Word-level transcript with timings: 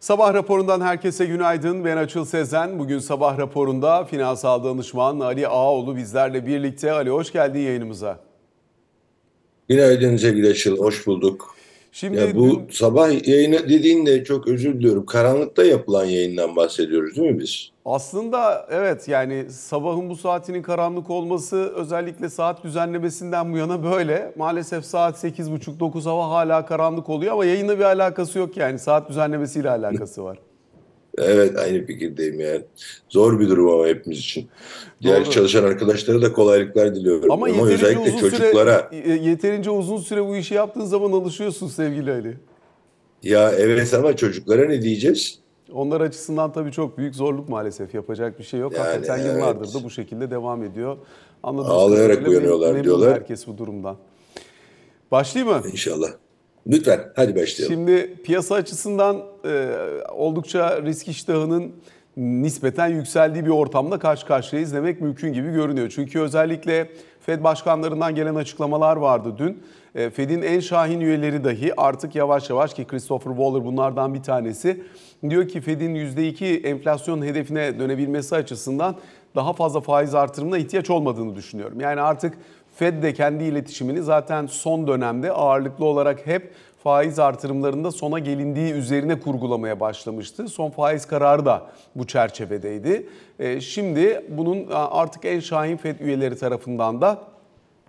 Sabah 0.00 0.34
raporundan 0.34 0.80
herkese 0.80 1.26
günaydın. 1.26 1.84
Ben 1.84 1.96
Açıl 1.96 2.24
Sezen. 2.24 2.78
Bugün 2.78 2.98
sabah 2.98 3.38
raporunda 3.38 4.04
finansal 4.04 4.64
danışman 4.64 5.20
Ali 5.20 5.48
Ağoğlu 5.48 5.96
bizlerle 5.96 6.46
birlikte. 6.46 6.92
Ali 6.92 7.10
hoş 7.10 7.32
geldin 7.32 7.58
yayınımıza. 7.60 8.20
Günaydın 9.68 10.16
sevgili 10.16 10.48
Açıl, 10.48 10.78
hoş 10.78 11.06
bulduk. 11.06 11.56
Şimdi 11.92 12.18
Ya 12.18 12.34
bu 12.34 12.44
dün- 12.44 12.68
sabah 12.70 13.28
yayını 13.28 13.68
dediğinde 13.68 14.24
çok 14.24 14.48
özür 14.48 14.74
diliyorum. 14.74 15.06
Karanlıkta 15.06 15.64
yapılan 15.64 16.04
yayından 16.04 16.56
bahsediyoruz 16.56 17.16
değil 17.16 17.30
mi 17.30 17.38
biz? 17.38 17.70
aslında 17.84 18.66
evet 18.70 19.08
yani 19.08 19.50
sabahın 19.50 20.10
bu 20.10 20.16
saatinin 20.16 20.62
karanlık 20.62 21.10
olması 21.10 21.56
özellikle 21.56 22.28
saat 22.28 22.64
düzenlemesinden 22.64 23.52
bu 23.52 23.56
yana 23.56 23.82
böyle. 23.82 24.32
Maalesef 24.36 24.84
saat 24.84 25.24
8.30-9 25.24 26.04
hava 26.04 26.28
hala 26.30 26.66
karanlık 26.66 27.08
oluyor 27.08 27.32
ama 27.32 27.44
yayınla 27.44 27.78
bir 27.78 27.84
alakası 27.84 28.38
yok 28.38 28.56
yani. 28.56 28.78
Saat 28.78 29.08
düzenlemesiyle 29.08 29.70
alakası 29.70 30.24
var. 30.24 30.38
Evet, 31.18 31.58
aynı 31.58 31.86
fikirdeyim 31.86 32.40
yani. 32.40 32.62
Zor 33.08 33.40
bir 33.40 33.48
durum 33.48 33.68
ama 33.70 33.86
hepimiz 33.86 34.18
için. 34.18 34.48
Diğer 35.02 35.24
Doğru. 35.24 35.30
çalışan 35.30 35.64
arkadaşlara 35.64 36.22
da 36.22 36.32
kolaylıklar 36.32 36.94
diliyorum. 36.94 37.30
Ama 37.30 37.46
Ama, 37.46 37.66
özellikle 37.68 38.00
uzun 38.00 38.18
çocuklara. 38.18 38.88
süre 38.90 39.12
e, 39.12 39.12
yeterince 39.12 39.70
uzun 39.70 39.96
süre 39.98 40.26
bu 40.26 40.36
işi 40.36 40.54
yaptığın 40.54 40.84
zaman 40.84 41.12
alışıyorsun 41.12 41.68
sevgili 41.68 42.12
Ali. 42.12 42.36
Ya 43.22 43.52
evet 43.52 43.94
ama 43.94 44.16
çocuklara 44.16 44.64
ne 44.68 44.82
diyeceğiz? 44.82 45.38
Onlar 45.72 46.00
açısından 46.00 46.52
tabii 46.52 46.72
çok 46.72 46.98
büyük 46.98 47.14
zorluk 47.14 47.48
maalesef. 47.48 47.94
Yapacak 47.94 48.38
bir 48.38 48.44
şey 48.44 48.60
yok. 48.60 48.72
Yani 48.72 48.82
Hakikaten 48.86 49.18
evet. 49.18 49.34
yıllardır 49.36 49.74
da 49.74 49.84
bu 49.84 49.90
şekilde 49.90 50.30
devam 50.30 50.62
ediyor. 50.64 50.96
Anladığımız 51.42 51.76
Ağlayarak 51.76 52.28
uyanıyorlar 52.28 52.68
memnun 52.68 52.84
diyorlar. 52.84 53.14
herkes 53.14 53.46
bu 53.46 53.58
durumdan. 53.58 53.96
Başlayayım 55.10 55.56
mı? 55.56 55.62
İnşallah. 55.72 56.08
Lütfen, 56.66 57.00
hadi 57.16 57.36
başlayalım. 57.36 57.76
Şimdi 57.76 58.14
piyasa 58.24 58.54
açısından 58.54 59.22
e, 59.44 59.68
oldukça 60.12 60.82
risk 60.82 61.08
iştahının 61.08 61.72
nispeten 62.16 62.88
yükseldiği 62.88 63.44
bir 63.44 63.50
ortamda 63.50 63.98
karşı 63.98 64.26
karşıyayız 64.26 64.74
demek 64.74 65.00
mümkün 65.00 65.32
gibi 65.32 65.52
görünüyor. 65.52 65.92
Çünkü 65.94 66.20
özellikle 66.20 66.90
Fed 67.20 67.44
başkanlarından 67.44 68.14
gelen 68.14 68.34
açıklamalar 68.34 68.96
vardı 68.96 69.34
dün. 69.38 69.62
E, 69.94 70.10
Fed'in 70.10 70.42
en 70.42 70.60
şahin 70.60 71.00
üyeleri 71.00 71.44
dahi 71.44 71.80
artık 71.80 72.14
yavaş 72.14 72.50
yavaş 72.50 72.74
ki 72.74 72.84
Christopher 72.84 73.30
Waller 73.30 73.64
bunlardan 73.64 74.14
bir 74.14 74.22
tanesi 74.22 74.82
diyor 75.30 75.48
ki 75.48 75.60
Fed'in 75.60 75.94
%2 75.94 76.66
enflasyon 76.66 77.22
hedefine 77.22 77.78
dönebilmesi 77.78 78.36
açısından 78.36 78.96
daha 79.34 79.52
fazla 79.52 79.80
faiz 79.80 80.14
artırımına 80.14 80.58
ihtiyaç 80.58 80.90
olmadığını 80.90 81.36
düşünüyorum. 81.36 81.80
Yani 81.80 82.00
artık 82.00 82.34
Fed 82.76 83.02
de 83.02 83.14
kendi 83.14 83.44
iletişimini 83.44 84.02
zaten 84.02 84.46
son 84.46 84.86
dönemde 84.86 85.32
ağırlıklı 85.32 85.84
olarak 85.84 86.26
hep 86.26 86.52
faiz 86.82 87.18
artırımlarında 87.18 87.90
sona 87.90 88.18
gelindiği 88.18 88.72
üzerine 88.72 89.20
kurgulamaya 89.20 89.80
başlamıştı. 89.80 90.48
Son 90.48 90.70
faiz 90.70 91.06
kararı 91.06 91.46
da 91.46 91.62
bu 91.94 92.06
çerçevedeydi. 92.06 93.06
Ee, 93.38 93.60
Şimdi 93.60 94.24
bunun 94.28 94.66
artık 94.72 95.24
en 95.24 95.40
şahin 95.40 95.76
Fed 95.76 96.00
üyeleri 96.00 96.36
tarafından 96.36 97.00
da 97.00 97.18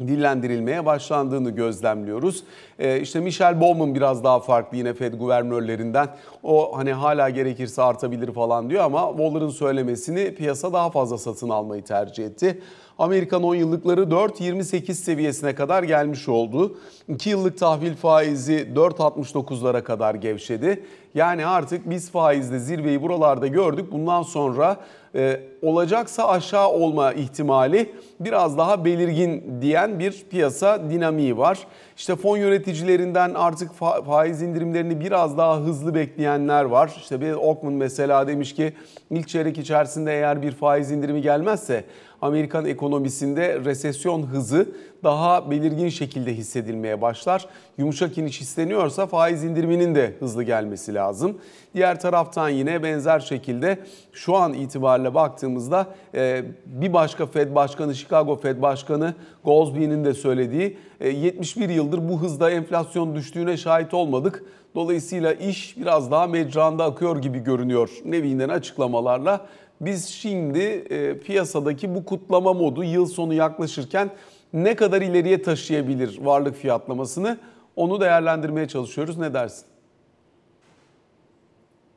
dillendirilmeye 0.07 0.85
başlandığını 0.85 1.49
gözlemliyoruz. 1.49 2.43
Ee, 2.79 2.99
işte 2.99 3.19
Michel 3.19 3.61
Bowman 3.61 3.95
biraz 3.95 4.23
daha 4.23 4.39
farklı 4.39 4.77
yine 4.77 4.93
Fed 4.93 5.13
guvernörlerinden. 5.13 6.07
O 6.43 6.77
hani 6.77 6.93
hala 6.93 7.29
gerekirse 7.29 7.81
artabilir 7.81 8.33
falan 8.33 8.69
diyor 8.69 8.83
ama 8.83 9.07
Waller'ın 9.09 9.49
söylemesini 9.49 10.35
piyasa 10.35 10.73
daha 10.73 10.89
fazla 10.89 11.17
satın 11.17 11.49
almayı 11.49 11.83
tercih 11.83 12.25
etti. 12.25 12.61
Amerikan 13.01 13.43
10 13.43 13.55
yıllıkları 13.55 14.01
4.28 14.01 14.93
seviyesine 14.93 15.55
kadar 15.55 15.83
gelmiş 15.83 16.29
oldu. 16.29 16.77
2 17.07 17.29
yıllık 17.29 17.57
tahvil 17.57 17.95
faizi 17.95 18.67
4.69'lara 18.75 19.83
kadar 19.83 20.15
gevşedi. 20.15 20.83
Yani 21.15 21.45
artık 21.45 21.89
biz 21.89 22.11
faizde 22.11 22.59
zirveyi 22.59 23.01
buralarda 23.01 23.47
gördük. 23.47 23.91
Bundan 23.91 24.23
sonra 24.23 24.77
e, 25.15 25.39
olacaksa 25.61 26.27
aşağı 26.27 26.69
olma 26.69 27.13
ihtimali 27.13 27.91
biraz 28.19 28.57
daha 28.57 28.85
belirgin 28.85 29.43
diyen 29.61 29.99
bir 29.99 30.23
piyasa 30.29 30.89
dinamiği 30.89 31.37
var. 31.37 31.59
İşte 31.97 32.15
fon 32.15 32.37
yöneticilerinden 32.37 33.33
artık 33.33 33.71
fa- 33.71 34.05
faiz 34.05 34.41
indirimlerini 34.41 34.99
biraz 34.99 35.37
daha 35.37 35.59
hızlı 35.59 35.95
bekleyenler 35.95 36.63
var. 36.63 36.93
İşte 36.97 37.21
bir 37.21 37.31
Ockman 37.33 37.73
mesela 37.73 38.27
demiş 38.27 38.55
ki 38.55 38.73
ilk 39.11 39.27
çeyrek 39.27 39.57
içerisinde 39.57 40.13
eğer 40.13 40.41
bir 40.41 40.51
faiz 40.51 40.91
indirimi 40.91 41.21
gelmezse 41.21 41.83
Amerikan 42.21 42.65
ekonomisinde 42.65 43.59
resesyon 43.59 44.23
hızı 44.23 44.69
daha 45.03 45.51
belirgin 45.51 45.89
şekilde 45.89 46.33
hissedilmeye 46.33 47.01
başlar. 47.01 47.45
Yumuşak 47.77 48.17
iniş 48.17 48.41
isteniyorsa 48.41 49.07
faiz 49.07 49.43
indiriminin 49.43 49.95
de 49.95 50.15
hızlı 50.19 50.43
gelmesi 50.43 50.93
lazım. 50.93 51.37
Diğer 51.75 51.99
taraftan 51.99 52.49
yine 52.49 52.83
benzer 52.83 53.19
şekilde 53.19 53.79
şu 54.13 54.35
an 54.35 54.53
itibariyle 54.53 55.13
baktığımızda 55.13 55.87
e, 56.15 56.43
bir 56.65 56.93
başka 56.93 57.25
Fed 57.25 57.55
Başkanı, 57.55 57.95
Chicago 57.95 58.35
Fed 58.35 58.61
Başkanı 58.61 59.13
Goldsby'nin 59.43 60.05
de 60.05 60.13
söylediği 60.13 60.77
e, 60.99 61.09
71 61.09 61.69
yıldır 61.69 62.09
bu 62.09 62.21
hızda 62.21 62.51
enflasyon 62.51 63.15
düştüğüne 63.15 63.57
şahit 63.57 63.93
olmadık. 63.93 64.43
Dolayısıyla 64.75 65.33
iş 65.33 65.77
biraz 65.77 66.11
daha 66.11 66.27
mecranda 66.27 66.83
akıyor 66.83 67.21
gibi 67.21 67.39
görünüyor 67.39 67.89
nevinden 68.05 68.49
açıklamalarla. 68.49 69.45
Biz 69.81 70.05
şimdi 70.05 70.59
e, 70.59 71.17
piyasadaki 71.17 71.95
bu 71.95 72.05
kutlama 72.05 72.53
modu 72.53 72.83
yıl 72.83 73.05
sonu 73.05 73.33
yaklaşırken 73.33 74.09
ne 74.53 74.75
kadar 74.75 75.01
ileriye 75.01 75.41
taşıyabilir 75.41 76.19
varlık 76.21 76.55
fiyatlamasını 76.55 77.37
onu 77.75 78.01
değerlendirmeye 78.01 78.67
çalışıyoruz. 78.67 79.17
Ne 79.17 79.33
dersin? 79.33 79.65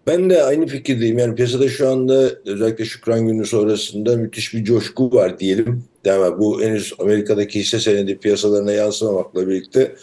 Ben 0.07 0.31
de 0.31 0.43
aynı 0.43 0.67
fikirdeyim. 0.67 1.19
Yani 1.19 1.35
piyasada 1.35 1.69
şu 1.69 1.89
anda 1.89 2.31
özellikle 2.47 2.85
Şükran 2.85 3.27
Günü 3.27 3.47
sonrasında 3.47 4.17
müthiş 4.17 4.55
bir 4.55 4.65
coşku 4.65 5.13
var 5.13 5.39
diyelim. 5.39 5.85
Yani 6.05 6.39
bu 6.39 6.63
henüz 6.63 6.95
Amerika'daki 6.99 7.61
hisse 7.61 7.81
senedi 7.81 8.19
piyasalarına 8.19 8.73
yansımamakla 8.73 9.49
birlikte 9.49 9.95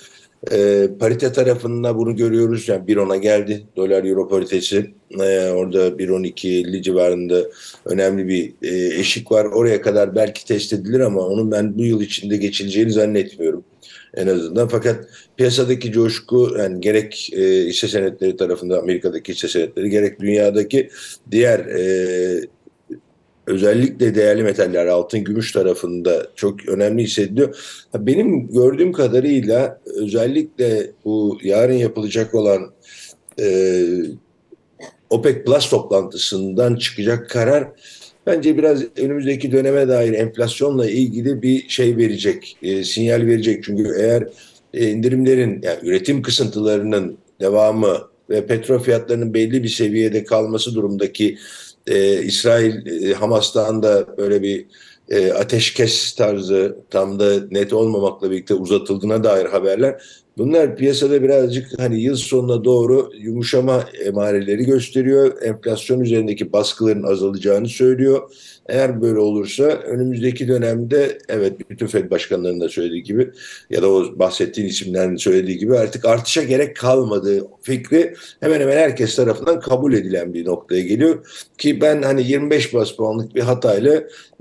e, 0.51 0.87
parite 0.99 1.31
tarafında 1.31 1.97
bunu 1.97 2.15
görüyoruz. 2.15 2.69
Yani 2.69 2.85
1.10'a 2.85 3.15
geldi 3.15 3.63
dolar 3.75 4.03
euro 4.03 4.27
paritesi. 4.27 4.93
E, 5.19 5.49
orada 5.49 5.87
1.12.50 5.87 6.81
civarında 6.81 7.43
önemli 7.85 8.27
bir 8.27 8.53
e, 8.61 8.99
eşik 8.99 9.31
var. 9.31 9.45
Oraya 9.45 9.81
kadar 9.81 10.15
belki 10.15 10.45
test 10.45 10.73
edilir 10.73 10.99
ama 10.99 11.21
onun 11.21 11.51
ben 11.51 11.77
bu 11.77 11.83
yıl 11.83 12.01
içinde 12.01 12.37
geçileceğini 12.37 12.91
zannetmiyorum 12.91 13.63
en 14.13 14.27
azından. 14.27 14.67
Fakat 14.67 15.05
piyasadaki 15.37 15.91
coşku 15.91 16.55
yani 16.59 16.81
gerek 16.81 17.29
e, 17.33 17.41
hisse 17.65 17.87
senetleri 17.87 18.35
tarafında 18.35 18.79
Amerika'daki 18.79 19.33
hisse 19.33 19.47
senetleri 19.47 19.89
gerek 19.89 20.19
dünyadaki 20.19 20.89
diğer 21.31 21.59
e, 21.59 22.41
özellikle 23.51 24.15
değerli 24.15 24.43
metaller 24.43 24.85
altın 24.85 25.23
gümüş 25.23 25.51
tarafında 25.51 26.27
çok 26.35 26.69
önemli 26.69 27.03
hissediliyor. 27.03 27.57
Benim 27.95 28.47
gördüğüm 28.47 28.91
kadarıyla 28.91 29.79
özellikle 29.85 30.91
bu 31.05 31.37
yarın 31.43 31.73
yapılacak 31.73 32.35
olan 32.35 32.71
e, 33.39 33.85
OPEC 35.09 35.43
Plus 35.43 35.69
toplantısından 35.69 36.75
çıkacak 36.75 37.29
karar 37.29 37.67
bence 38.25 38.57
biraz 38.57 38.83
önümüzdeki 38.97 39.51
döneme 39.51 39.87
dair 39.87 40.13
enflasyonla 40.13 40.89
ilgili 40.89 41.41
bir 41.41 41.69
şey 41.69 41.97
verecek, 41.97 42.57
e, 42.63 42.83
sinyal 42.83 43.25
verecek. 43.25 43.63
Çünkü 43.63 43.95
eğer 43.99 44.27
e, 44.73 44.89
indirimlerin, 44.89 45.61
yani 45.63 45.77
üretim 45.83 46.21
kısıntılarının 46.21 47.17
devamı 47.39 47.97
ve 48.29 48.45
petrol 48.45 48.79
fiyatlarının 48.79 49.33
belli 49.33 49.63
bir 49.63 49.69
seviyede 49.69 50.23
kalması 50.23 50.75
durumdaki 50.75 51.37
e, 51.87 52.23
İsrail 52.23 53.03
e, 53.03 53.13
Hamas'tan 53.13 53.83
da 53.83 54.17
böyle 54.17 54.41
bir 54.41 54.65
e, 55.09 55.33
ateşkes 55.33 56.15
tarzı 56.15 56.77
tam 56.89 57.19
da 57.19 57.33
net 57.51 57.73
olmamakla 57.73 58.31
birlikte 58.31 58.53
uzatıldığına 58.53 59.23
dair 59.23 59.45
haberler. 59.45 60.01
Bunlar 60.41 60.75
piyasada 60.75 61.23
birazcık 61.23 61.79
hani 61.79 62.01
yıl 62.01 62.15
sonuna 62.15 62.63
doğru 62.63 63.11
yumuşama 63.17 63.85
emareleri 64.05 64.65
gösteriyor. 64.65 65.41
Enflasyon 65.41 65.99
üzerindeki 65.99 66.53
baskıların 66.53 67.03
azalacağını 67.03 67.67
söylüyor. 67.67 68.31
Eğer 68.69 69.01
böyle 69.01 69.19
olursa 69.19 69.63
önümüzdeki 69.63 70.47
dönemde 70.47 71.17
evet 71.29 71.69
bütün 71.69 71.87
Fed 71.87 72.11
başkanlarının 72.11 72.61
da 72.61 72.69
söylediği 72.69 73.03
gibi 73.03 73.29
ya 73.69 73.81
da 73.81 73.89
o 73.91 74.19
bahsettiğin 74.19 74.67
isimlerin 74.67 75.15
söylediği 75.15 75.57
gibi 75.57 75.77
artık 75.77 76.05
artışa 76.05 76.43
gerek 76.43 76.75
kalmadığı 76.75 77.47
fikri 77.61 78.13
hemen 78.39 78.59
hemen 78.59 78.77
herkes 78.77 79.15
tarafından 79.15 79.59
kabul 79.59 79.93
edilen 79.93 80.33
bir 80.33 80.45
noktaya 80.45 80.81
geliyor. 80.81 81.27
Ki 81.57 81.81
ben 81.81 82.01
hani 82.01 82.27
25 82.27 82.73
bas 82.73 82.95
puanlık 82.95 83.35
bir 83.35 83.41
hatayla 83.41 83.93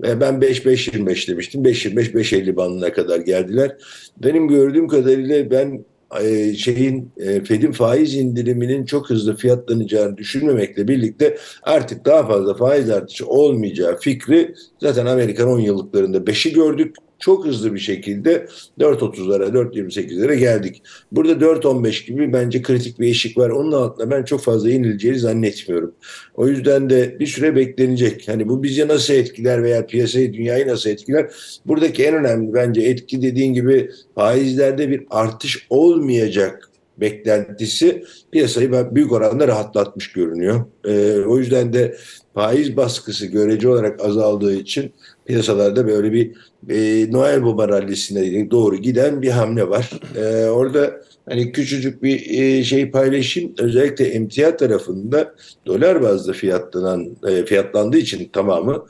e, 0.05 0.20
ben 0.20 0.35
5-5-25 0.35 1.29
demiştim. 1.29 1.64
5-25-5-50 1.64 2.56
bandına 2.56 2.93
kadar 2.93 3.20
geldiler. 3.20 3.76
Benim 4.25 4.49
gördüğüm 4.49 4.88
kadarıyla 4.88 5.50
ben 5.50 5.85
e, 6.20 6.54
şeyin 6.54 7.12
e, 7.16 7.44
Fed'in 7.44 7.72
faiz 7.72 8.14
indiriminin 8.14 8.84
çok 8.84 9.10
hızlı 9.10 9.36
fiyatlanacağını 9.36 10.16
düşünmemekle 10.16 10.88
birlikte 10.88 11.36
artık 11.62 12.04
daha 12.04 12.26
fazla 12.26 12.54
faiz 12.54 12.90
artışı 12.90 13.26
olmayacağı 13.26 13.98
fikri 13.98 14.54
zaten 14.80 15.06
Amerikan 15.06 15.48
10 15.48 15.58
yıllıklarında 15.58 16.18
5'i 16.18 16.52
gördük. 16.52 16.96
Çok 17.20 17.46
hızlı 17.46 17.75
bir 17.75 17.78
şekilde 17.78 18.46
4.30'lara 18.81 19.44
4.28'lere 19.44 20.34
geldik. 20.34 20.82
Burada 21.12 21.32
4.15 21.32 22.06
gibi 22.06 22.32
bence 22.32 22.62
kritik 22.62 23.00
bir 23.00 23.08
eşik 23.08 23.38
var. 23.38 23.50
Onun 23.50 23.72
altında 23.72 24.11
ben 24.11 24.22
çok 24.22 24.40
fazla 24.40 24.70
inileceğini 24.70 25.19
zannetmiyorum. 25.19 25.94
O 26.34 26.49
yüzden 26.49 26.90
de 26.90 27.17
bir 27.20 27.26
süre 27.26 27.56
beklenecek. 27.56 28.28
Hani 28.28 28.49
bu 28.49 28.62
bizi 28.62 28.88
nasıl 28.88 29.14
etkiler 29.14 29.62
veya 29.62 29.87
piyasayı, 29.87 30.32
dünyayı 30.32 30.69
nasıl 30.69 30.90
etkiler? 30.90 31.31
Buradaki 31.67 32.05
en 32.05 32.14
önemli 32.14 32.55
bence 32.55 32.81
etki 32.81 33.22
dediğin 33.22 33.55
gibi 33.55 33.90
faizlerde 34.14 34.90
bir 34.90 35.02
artış 35.11 35.67
olmayacak 35.70 36.70
beklentisi 37.00 38.05
piyasayı 38.32 38.72
büyük 38.94 39.12
oranda 39.12 39.49
rahatlatmış 39.49 40.12
görünüyor. 40.12 40.64
Ee, 40.84 41.20
o 41.20 41.38
yüzden 41.38 41.72
de 41.72 41.96
faiz 42.34 42.76
baskısı 42.76 43.26
görece 43.26 43.69
olarak 43.69 44.05
azaldığı 44.05 44.55
için 44.55 44.93
piyasalarda 45.31 45.87
böyle 45.87 46.12
bir 46.12 46.32
e, 46.69 47.12
Noel 47.12 47.44
Baba 47.44 47.69
rallisine 47.69 48.50
doğru 48.50 48.77
giden 48.77 49.23
bir 49.23 49.31
hamle 49.31 49.69
var. 49.69 49.91
E, 50.17 50.49
orada 50.49 51.00
hani 51.29 51.53
küçücük 51.53 52.03
bir 52.03 52.41
e, 52.41 52.65
şey 52.65 52.91
paylaşayım. 52.91 53.53
Özellikle 53.59 54.05
emtia 54.05 54.56
tarafında 54.56 55.35
dolar 55.67 56.03
bazlı 56.03 56.32
fiyatlanan 56.32 57.17
e, 57.29 57.44
fiyatlandığı 57.44 57.97
için 57.97 58.29
tamamı 58.32 58.87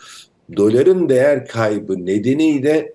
doların 0.57 1.09
değer 1.09 1.47
kaybı 1.47 2.07
nedeniyle 2.07 2.93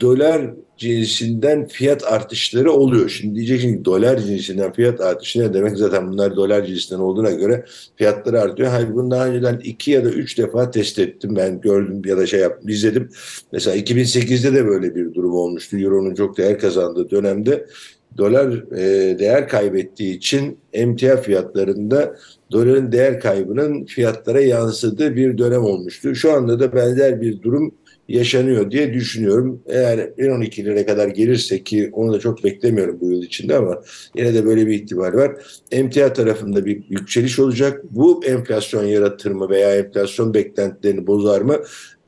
dolar 0.00 0.50
cinsinden 0.76 1.66
fiyat 1.66 2.04
artışları 2.04 2.72
oluyor. 2.72 3.08
Şimdi 3.08 3.34
diyeceksin 3.34 3.78
ki 3.78 3.84
dolar 3.84 4.18
cinsinden 4.18 4.72
fiyat 4.72 5.00
artışı 5.00 5.40
ne 5.40 5.54
demek? 5.54 5.76
Zaten 5.76 6.12
bunlar 6.12 6.36
dolar 6.36 6.64
cinsinden 6.64 7.00
olduğuna 7.00 7.30
göre 7.30 7.64
fiyatları 7.96 8.40
artıyor. 8.40 8.68
Hayır 8.68 8.94
bunu 8.94 9.10
daha 9.10 9.26
önceden 9.26 9.60
iki 9.64 9.90
ya 9.90 10.04
da 10.04 10.10
üç 10.10 10.38
defa 10.38 10.70
test 10.70 10.98
ettim. 10.98 11.36
Ben 11.36 11.60
gördüm 11.60 12.02
ya 12.04 12.16
da 12.16 12.26
şey 12.26 12.40
yaptım, 12.40 12.68
izledim. 12.68 13.08
Mesela 13.52 13.76
2008'de 13.76 14.54
de 14.54 14.66
böyle 14.66 14.94
bir 14.94 15.14
durum 15.14 15.34
olmuştu. 15.34 15.78
Euro'nun 15.78 16.14
çok 16.14 16.38
değer 16.38 16.58
kazandığı 16.58 17.10
dönemde 17.10 17.66
dolar 18.18 18.72
e, 18.72 19.18
değer 19.18 19.48
kaybettiği 19.48 20.16
için 20.16 20.58
emtia 20.72 21.16
fiyatlarında 21.16 22.16
doların 22.52 22.92
değer 22.92 23.20
kaybının 23.20 23.84
fiyatlara 23.84 24.40
yansıdığı 24.40 25.16
bir 25.16 25.38
dönem 25.38 25.64
olmuştu. 25.64 26.14
Şu 26.14 26.32
anda 26.32 26.60
da 26.60 26.74
benzer 26.74 27.20
bir 27.20 27.42
durum 27.42 27.74
yaşanıyor 28.08 28.70
diye 28.70 28.92
düşünüyorum. 28.94 29.62
Eğer 29.66 29.98
1.12 29.98 30.64
lira 30.64 30.86
kadar 30.86 31.08
gelirse 31.08 31.64
ki 31.64 31.90
onu 31.92 32.12
da 32.12 32.18
çok 32.20 32.44
beklemiyorum 32.44 32.98
bu 33.00 33.10
yıl 33.10 33.22
içinde 33.22 33.56
ama 33.56 33.82
yine 34.16 34.34
de 34.34 34.44
böyle 34.46 34.66
bir 34.66 34.74
ihtimal 34.74 35.12
var. 35.12 35.32
Emtia 35.72 36.12
tarafında 36.12 36.64
bir 36.64 36.84
yükseliş 36.88 37.38
olacak. 37.38 37.82
Bu 37.90 38.24
enflasyon 38.24 38.84
yaratır 38.84 39.30
mı 39.30 39.50
veya 39.50 39.76
enflasyon 39.76 40.34
beklentilerini 40.34 41.06
bozar 41.06 41.40
mı? 41.40 41.56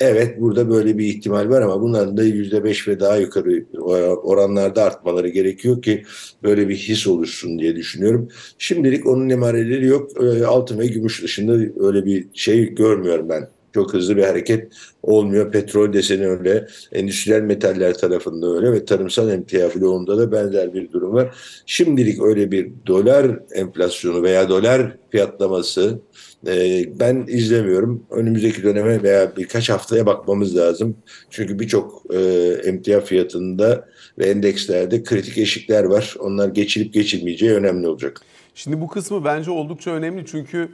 Evet 0.01 0.41
burada 0.41 0.71
böyle 0.71 0.99
bir 0.99 1.07
ihtimal 1.07 1.49
var 1.49 1.63
ama 1.63 1.81
bunların 1.81 2.17
da 2.17 2.25
%5 2.25 2.89
ve 2.89 3.01
daha 3.01 3.17
yukarı 3.17 3.65
oranlarda 4.23 4.85
artmaları 4.85 5.29
gerekiyor 5.29 5.83
ki 5.83 6.03
böyle 6.43 6.69
bir 6.69 6.77
his 6.77 7.07
oluşsun 7.07 7.59
diye 7.59 7.77
düşünüyorum. 7.77 8.29
Şimdilik 8.59 9.07
onun 9.07 9.31
emareleri 9.31 9.87
yok. 9.87 10.11
Altın 10.47 10.79
ve 10.79 10.87
gümüş 10.87 11.23
dışında 11.23 11.53
öyle 11.87 12.07
bir 12.07 12.27
şey 12.35 12.75
görmüyorum 12.75 13.29
ben 13.29 13.49
çok 13.75 13.95
hızlı 13.95 14.17
bir 14.17 14.25
hareket 14.25 14.73
olmuyor. 15.03 15.53
Petrol 15.53 15.93
deseni 15.93 16.29
öyle, 16.29 16.67
endüstriyel 16.93 17.43
metaller 17.43 17.95
tarafında 17.95 18.57
öyle 18.57 18.73
ve 18.73 18.85
tarımsal 18.85 19.31
emtia 19.31 19.69
bloğunda 19.75 20.19
da 20.19 20.33
benzer 20.33 20.75
bir 20.75 20.93
durum 20.93 21.15
var. 21.15 21.37
Şimdilik 21.67 22.23
öyle 22.23 22.51
bir 22.51 22.71
dolar 22.87 23.39
enflasyonu 23.55 24.23
veya 24.23 24.49
dolar 24.49 24.97
fiyatlaması 25.11 26.01
e, 26.47 26.85
ben 27.01 27.25
izlemiyorum. 27.29 28.03
Önümüzdeki 28.11 28.63
döneme 28.63 29.03
veya 29.03 29.37
birkaç 29.37 29.71
haftaya 29.71 30.07
bakmamız 30.07 30.57
lazım. 30.57 30.97
Çünkü 31.31 31.59
birçok 31.59 32.03
e, 32.15 32.19
emtia 32.65 33.01
fiyatında 33.01 33.89
ve 34.19 34.27
endekslerde 34.27 35.03
kritik 35.03 35.39
eşikler 35.39 35.85
var. 35.85 36.17
Onlar 36.21 36.49
geçilip 36.49 36.95
geçilmeyeceği 36.95 37.53
önemli 37.53 37.89
olacak. 37.89 38.21
Şimdi 38.55 38.81
bu 38.81 38.89
kısmı 38.89 39.25
bence 39.25 39.51
oldukça 39.51 39.91
önemli 39.91 40.27
çünkü 40.27 40.69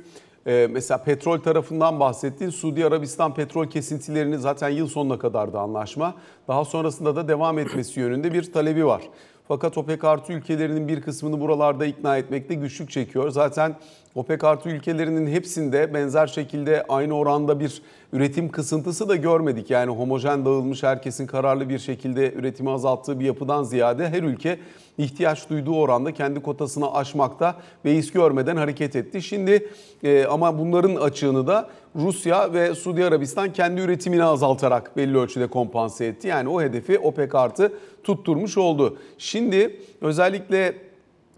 ee, 0.47 0.69
mesela 0.71 0.99
petrol 0.99 1.39
tarafından 1.39 2.01
bahsettiğin 2.01 2.51
Suudi 2.51 2.87
Arabistan 2.87 3.35
petrol 3.35 3.67
kesintilerini 3.67 4.39
zaten 4.39 4.69
yıl 4.69 4.89
sonuna 4.89 5.19
kadar 5.19 5.53
da 5.53 5.61
anlaşma. 5.61 6.15
Daha 6.49 6.65
sonrasında 6.65 7.17
da 7.17 7.29
devam 7.29 7.59
etmesi 7.59 8.01
yönünde 8.01 8.33
bir 8.33 8.53
talebi 8.53 8.87
var. 8.87 9.03
Fakat 9.49 9.79
OPEC 9.79 10.05
artı 10.05 10.33
ülkelerinin 10.33 10.89
bir 10.89 11.01
kısmını 11.01 11.41
buralarda 11.41 11.87
ikna 11.87 12.17
etmekte 12.17 12.55
güçlük 12.55 12.91
çekiyor. 12.91 13.31
Zaten 13.31 13.77
OPEC 14.15 14.47
artı 14.47 14.69
ülkelerinin 14.69 15.27
hepsinde 15.27 15.95
benzer 15.95 16.27
şekilde 16.27 16.85
aynı 16.89 17.15
oranda 17.17 17.61
bir 17.61 17.83
üretim 18.13 18.49
kısıntısı 18.49 19.09
da 19.09 19.17
görmedik. 19.17 19.71
Yani 19.71 19.91
homojen 19.91 20.45
dağılmış 20.45 20.83
herkesin 20.83 21.27
kararlı 21.27 21.69
bir 21.69 21.79
şekilde 21.79 22.33
üretimi 22.33 22.71
azalttığı 22.71 23.21
bir 23.21 23.25
yapıdan 23.25 23.63
ziyade 23.63 24.09
her 24.09 24.23
ülke 24.23 24.59
ihtiyaç 24.99 25.51
duyduğu 25.51 25.77
oranda 25.77 26.13
kendi 26.13 26.43
kotasını 26.43 26.95
aşmakta 26.95 27.57
ve 27.85 27.95
iz 27.95 28.13
görmeden 28.13 28.57
hareket 28.57 28.97
etti. 28.97 29.23
Şimdi 29.23 29.71
e, 30.03 30.25
ama 30.25 30.59
bunların 30.59 30.95
açığını 30.95 31.47
da 31.47 31.69
Rusya 31.97 32.53
ve 32.53 32.75
Suudi 32.75 33.05
Arabistan 33.05 33.53
kendi 33.53 33.81
üretimini 33.81 34.25
azaltarak 34.25 34.97
belli 34.97 35.19
ölçüde 35.19 35.47
kompanse 35.47 36.07
etti. 36.07 36.29
Yani 36.29 36.49
o 36.49 36.63
hedefi 36.63 36.99
OPEC 36.99 37.35
artı 37.35 37.73
tutturmuş 38.07 38.59
oldu. 38.59 38.99
Şimdi 39.19 39.81
özellikle 40.01 40.75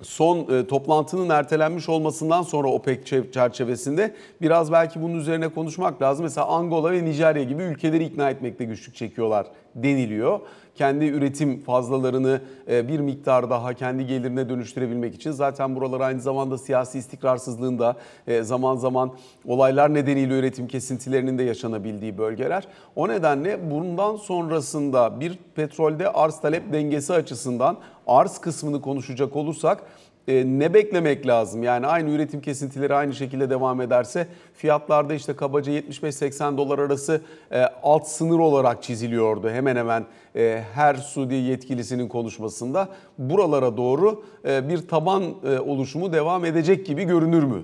son 0.02 0.38
e, 0.38 0.66
toplantının 0.66 1.28
ertelenmiş 1.28 1.88
olmasından 1.88 2.42
sonra 2.42 2.68
OPEC 2.68 3.32
çerçevesinde 3.32 4.14
biraz 4.42 4.72
belki 4.72 5.02
bunun 5.02 5.18
üzerine 5.18 5.48
konuşmak 5.48 6.02
lazım. 6.02 6.24
Mesela 6.24 6.46
Angola 6.46 6.92
ve 6.92 7.04
Nijerya 7.04 7.42
gibi 7.42 7.62
ülkeleri 7.62 8.04
ikna 8.04 8.30
etmekte 8.30 8.64
güçlük 8.64 8.94
çekiyorlar 8.94 9.46
deniliyor 9.74 10.40
kendi 10.78 11.04
üretim 11.04 11.60
fazlalarını 11.60 12.40
e, 12.70 12.88
bir 12.88 13.00
miktar 13.00 13.50
daha 13.50 13.74
kendi 13.74 14.06
gelirine 14.06 14.48
dönüştürebilmek 14.48 15.14
için 15.14 15.30
zaten 15.30 15.76
buralar 15.76 16.00
aynı 16.00 16.20
zamanda 16.20 16.58
siyasi 16.58 16.98
istikrarsızlığında 16.98 17.96
e, 18.26 18.42
zaman 18.42 18.76
zaman 18.76 19.12
olaylar 19.46 19.94
nedeniyle 19.94 20.38
üretim 20.38 20.68
kesintilerinin 20.68 21.38
de 21.38 21.42
yaşanabildiği 21.42 22.18
bölgeler. 22.18 22.68
O 22.96 23.08
nedenle 23.08 23.70
bundan 23.70 24.16
sonrasında 24.16 25.20
bir 25.20 25.38
petrolde 25.54 26.12
arz 26.12 26.40
talep 26.40 26.72
dengesi 26.72 27.12
açısından 27.12 27.76
arz 28.06 28.38
kısmını 28.38 28.80
konuşacak 28.80 29.36
olursak 29.36 29.82
e, 30.28 30.44
ne 30.46 30.74
beklemek 30.74 31.26
lazım? 31.26 31.62
Yani 31.62 31.86
aynı 31.86 32.10
üretim 32.10 32.40
kesintileri 32.40 32.94
aynı 32.94 33.14
şekilde 33.14 33.50
devam 33.50 33.80
ederse 33.80 34.26
fiyatlarda 34.54 35.14
işte 35.14 35.36
kabaca 35.36 35.72
75-80 35.72 36.56
dolar 36.56 36.78
arası 36.78 37.20
e, 37.52 37.62
alt 37.82 38.08
sınır 38.08 38.38
olarak 38.38 38.82
çiziliyordu 38.82 39.50
hemen 39.50 39.76
hemen 39.76 40.06
e, 40.36 40.62
her 40.74 40.94
Suudi 40.94 41.34
yetkilisinin 41.34 42.08
konuşmasında. 42.08 42.88
Buralara 43.18 43.76
doğru 43.76 44.22
e, 44.48 44.68
bir 44.68 44.88
taban 44.88 45.24
e, 45.44 45.58
oluşumu 45.58 46.12
devam 46.12 46.44
edecek 46.44 46.86
gibi 46.86 47.04
görünür 47.04 47.42
mü? 47.42 47.62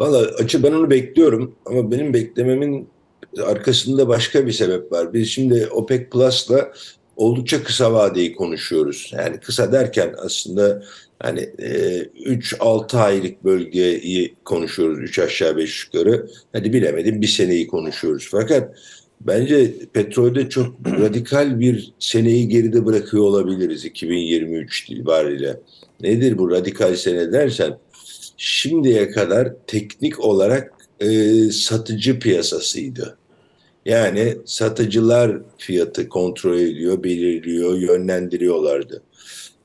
Valla 0.00 0.18
açı 0.18 0.62
ben 0.62 0.72
onu 0.72 0.90
bekliyorum 0.90 1.54
ama 1.66 1.90
benim 1.90 2.14
beklememin 2.14 2.88
arkasında 3.46 4.08
başka 4.08 4.46
bir 4.46 4.52
sebep 4.52 4.92
var. 4.92 5.12
Biz 5.12 5.28
şimdi 5.28 5.68
OPEC 5.70 6.10
Plus'la 6.10 6.72
oldukça 7.20 7.62
kısa 7.62 7.92
vadeyi 7.92 8.34
konuşuyoruz. 8.34 9.12
Yani 9.12 9.40
kısa 9.40 9.72
derken 9.72 10.14
aslında 10.18 10.82
hani 11.18 11.40
3-6 11.40 12.96
e, 12.96 12.98
aylık 12.98 13.44
bölgeyi 13.44 14.34
konuşuyoruz. 14.44 14.98
3 15.00 15.18
aşağı 15.18 15.56
5 15.56 15.84
yukarı. 15.84 16.26
Hadi 16.52 16.72
bilemedim 16.72 17.22
bir 17.22 17.26
seneyi 17.26 17.66
konuşuyoruz. 17.66 18.28
Fakat 18.30 18.78
bence 19.20 19.74
petrolde 19.92 20.48
çok 20.48 20.86
radikal 20.86 21.60
bir 21.60 21.92
seneyi 21.98 22.48
geride 22.48 22.86
bırakıyor 22.86 23.24
olabiliriz 23.24 23.84
2023 23.84 24.90
itibariyle. 24.90 25.60
Nedir 26.00 26.38
bu 26.38 26.50
radikal 26.50 26.96
sene 26.96 27.32
dersen 27.32 27.78
şimdiye 28.36 29.10
kadar 29.10 29.52
teknik 29.66 30.20
olarak 30.20 30.72
e, 31.00 31.34
satıcı 31.50 32.18
piyasasıydı. 32.18 33.19
Yani 33.84 34.36
satıcılar 34.44 35.38
fiyatı 35.58 36.08
kontrol 36.08 36.58
ediyor, 36.58 37.02
belirliyor, 37.02 37.78
yönlendiriyorlardı. 37.78 39.02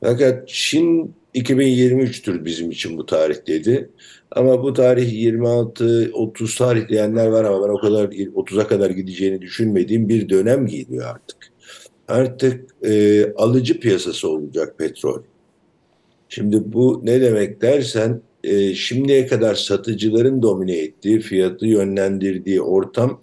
Fakat 0.04 0.48
Çin 0.48 1.16
2023'tür 1.36 2.46
bizim 2.46 2.72
için 2.72 2.98
bu 2.98 3.06
tarih 3.06 3.48
dedi. 3.48 3.90
Ama 4.32 4.64
bu 4.64 4.74
tarih 4.74 5.14
26-30 5.14 6.58
tarih 6.58 6.88
diyenler 6.88 7.28
var 7.28 7.44
ama 7.44 7.68
ben 7.68 7.74
o 7.74 7.78
kadar 7.78 8.06
30'a 8.06 8.68
kadar 8.68 8.90
gideceğini 8.90 9.42
düşünmediğim 9.42 10.10
bir 10.10 10.30
dönem 10.30 10.68
geliyor 10.68 11.06
artık. 11.06 11.38
Artık 12.08 12.76
e, 12.84 13.26
alıcı 13.34 13.80
piyasası 13.80 14.30
olacak 14.30 14.78
petrol. 14.78 15.22
Şimdi 16.30 16.74
bu 16.74 17.02
ne 17.04 17.22
demek 17.22 17.62
dersen 17.62 18.22
e, 18.44 18.74
şimdiye 18.74 19.28
kadar 19.28 19.56
satıcıların 19.56 20.42
domine 20.42 20.78
ettiği, 20.78 21.20
fiyatı 21.20 21.68
yönlendirdiği 21.68 22.62
ortam 22.62 23.22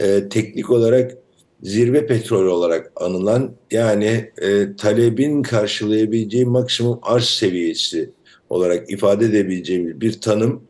e, 0.00 0.28
teknik 0.28 0.70
olarak 0.70 1.18
zirve 1.62 2.06
petrol 2.06 2.46
olarak 2.46 2.92
anılan 2.96 3.54
yani 3.70 4.30
e, 4.42 4.76
talebin 4.76 5.42
karşılayabileceği 5.42 6.44
maksimum 6.44 6.98
arz 7.02 7.24
seviyesi 7.24 8.10
olarak 8.50 8.90
ifade 8.90 9.24
edebileceğimiz 9.24 10.00
bir 10.00 10.20
tanım 10.20 10.62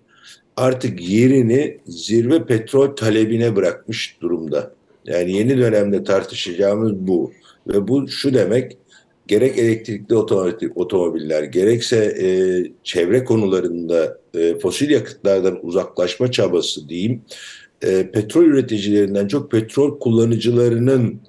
artık 0.56 1.08
yerini 1.08 1.78
zirve 1.86 2.46
petrol 2.46 2.96
talebine 2.96 3.56
bırakmış 3.56 4.16
durumda. 4.20 4.74
Yani 5.06 5.32
yeni 5.32 5.58
dönemde 5.58 6.04
tartışacağımız 6.04 6.92
bu. 6.92 7.32
Ve 7.68 7.88
bu 7.88 8.08
şu 8.08 8.34
demek 8.34 8.76
gerek 9.26 9.58
elektrikli 9.58 10.14
otomobil, 10.14 10.68
otomobiller 10.74 11.42
gerekse 11.42 11.96
e, 11.96 12.26
çevre 12.84 13.24
konularında 13.24 14.18
e, 14.34 14.58
fosil 14.58 14.90
yakıtlardan 14.90 15.66
uzaklaşma 15.66 16.30
çabası 16.30 16.88
diyeyim. 16.88 17.22
E, 17.82 18.10
petrol 18.10 18.44
üreticilerinden 18.44 19.28
çok 19.28 19.50
petrol 19.50 19.98
kullanıcılarının 19.98 21.20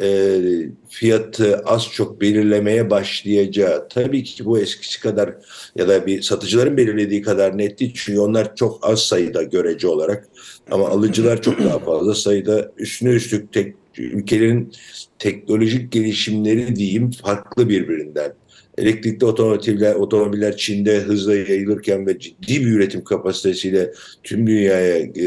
e, 0.00 0.40
fiyatı 0.88 1.58
az 1.58 1.88
çok 1.92 2.20
belirlemeye 2.20 2.90
başlayacağı. 2.90 3.88
Tabii 3.88 4.24
ki 4.24 4.44
bu 4.44 4.58
eskisi 4.58 5.00
kadar 5.00 5.34
ya 5.76 5.88
da 5.88 6.06
bir 6.06 6.22
satıcıların 6.22 6.76
belirlediği 6.76 7.22
kadar 7.22 7.58
net 7.58 7.80
değil. 7.80 7.92
Çünkü 7.94 8.20
onlar 8.20 8.56
çok 8.56 8.78
az 8.82 9.00
sayıda 9.00 9.42
görece 9.42 9.88
olarak 9.88 10.28
ama 10.70 10.88
alıcılar 10.88 11.42
çok 11.42 11.64
daha 11.64 11.78
fazla 11.78 12.14
sayıda 12.14 12.72
üstüne 12.78 13.10
üstlük 13.10 13.52
tek, 13.52 13.74
ülkelerin 13.98 14.72
teknolojik 15.18 15.92
gelişimleri 15.92 16.76
diyeyim 16.76 17.10
farklı 17.10 17.68
birbirinden. 17.68 18.32
Elektrikli 18.78 19.24
otomobiller, 19.24 19.94
otomobiller 19.94 20.56
Çin'de 20.56 20.98
hızla 21.00 21.34
yayılırken 21.36 22.06
ve 22.06 22.18
ciddi 22.18 22.60
bir 22.60 22.70
üretim 22.70 23.04
kapasitesiyle 23.04 23.92
tüm 24.24 24.46
dünyaya 24.46 24.98
e, 24.98 25.24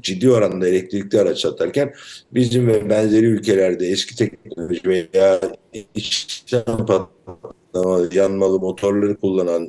ciddi 0.00 0.30
oranda 0.30 0.68
elektrikli 0.68 1.20
araç 1.20 1.38
satarken 1.38 1.94
bizim 2.34 2.66
ve 2.66 2.90
benzeri 2.90 3.26
ülkelerde 3.26 3.86
eski 3.86 4.16
teknoloji 4.16 4.80
veya 4.84 5.40
içten 5.94 6.64
patlama, 6.64 8.08
yanmalı 8.12 8.60
motorları 8.60 9.16
kullanan 9.16 9.68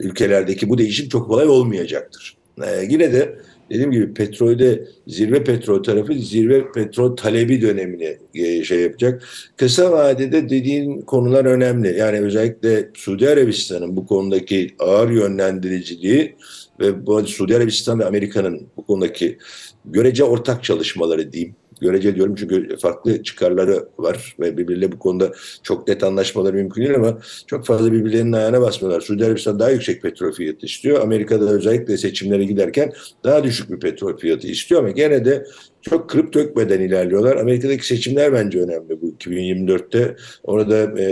ülkelerdeki 0.00 0.68
bu 0.68 0.78
değişim 0.78 1.08
çok 1.08 1.28
kolay 1.28 1.48
olmayacaktır. 1.48 2.36
Ee, 2.62 2.86
yine 2.90 3.12
de 3.12 3.38
dediğim 3.70 3.92
gibi 3.92 4.14
petrolde 4.14 4.84
zirve 5.06 5.44
petrol 5.44 5.82
tarafı 5.82 6.14
zirve 6.14 6.72
petrol 6.72 7.16
talebi 7.16 7.62
dönemini 7.62 8.18
e, 8.34 8.64
şey 8.64 8.80
yapacak. 8.80 9.28
Kısa 9.56 9.92
vadede 9.92 10.50
dediğin 10.50 11.00
konular 11.00 11.44
önemli. 11.44 11.98
Yani 11.98 12.20
özellikle 12.20 12.88
Suudi 12.94 13.28
Arabistan'ın 13.28 13.96
bu 13.96 14.06
konudaki 14.06 14.74
ağır 14.78 15.10
yönlendiriciliği 15.10 16.36
ve 16.80 17.06
bu 17.06 17.26
Suudi 17.26 17.56
Arabistan 17.56 17.98
ve 17.98 18.04
Amerika'nın 18.04 18.66
bu 18.76 18.86
konudaki 18.86 19.38
görece 19.84 20.24
ortak 20.24 20.64
çalışmaları 20.64 21.32
diyeyim. 21.32 21.54
Görece 21.80 22.14
diyorum 22.14 22.34
çünkü 22.34 22.76
farklı 22.76 23.22
çıkarları 23.22 23.88
var 23.98 24.36
ve 24.40 24.56
birbirleriyle 24.56 24.92
bu 24.92 24.98
konuda 24.98 25.32
çok 25.62 25.88
net 25.88 26.02
anlaşmaları 26.02 26.56
mümkün 26.56 26.82
değil 26.82 26.94
ama 26.94 27.18
çok 27.46 27.66
fazla 27.66 27.92
birbirlerinin 27.92 28.32
ayağına 28.32 28.60
basmıyorlar. 28.60 29.00
Suudi 29.00 29.24
Arabistan 29.24 29.58
daha 29.58 29.70
yüksek 29.70 30.02
petrol 30.02 30.32
fiyatı 30.32 30.66
istiyor. 30.66 31.02
Amerika'da 31.02 31.50
özellikle 31.50 31.96
seçimlere 31.96 32.44
giderken 32.44 32.92
daha 33.24 33.44
düşük 33.44 33.70
bir 33.70 33.80
petrol 33.80 34.16
fiyatı 34.16 34.46
istiyor 34.46 34.80
ama 34.80 34.90
gene 34.90 35.24
de 35.24 35.46
çok 35.82 36.10
kırıp 36.10 36.34
dökmeden 36.34 36.80
ilerliyorlar. 36.80 37.36
Amerika'daki 37.36 37.86
seçimler 37.86 38.32
bence 38.32 38.60
önemli 38.60 39.02
bu 39.02 39.14
2024'te. 39.18 40.16
Orada 40.44 41.00
e, 41.00 41.02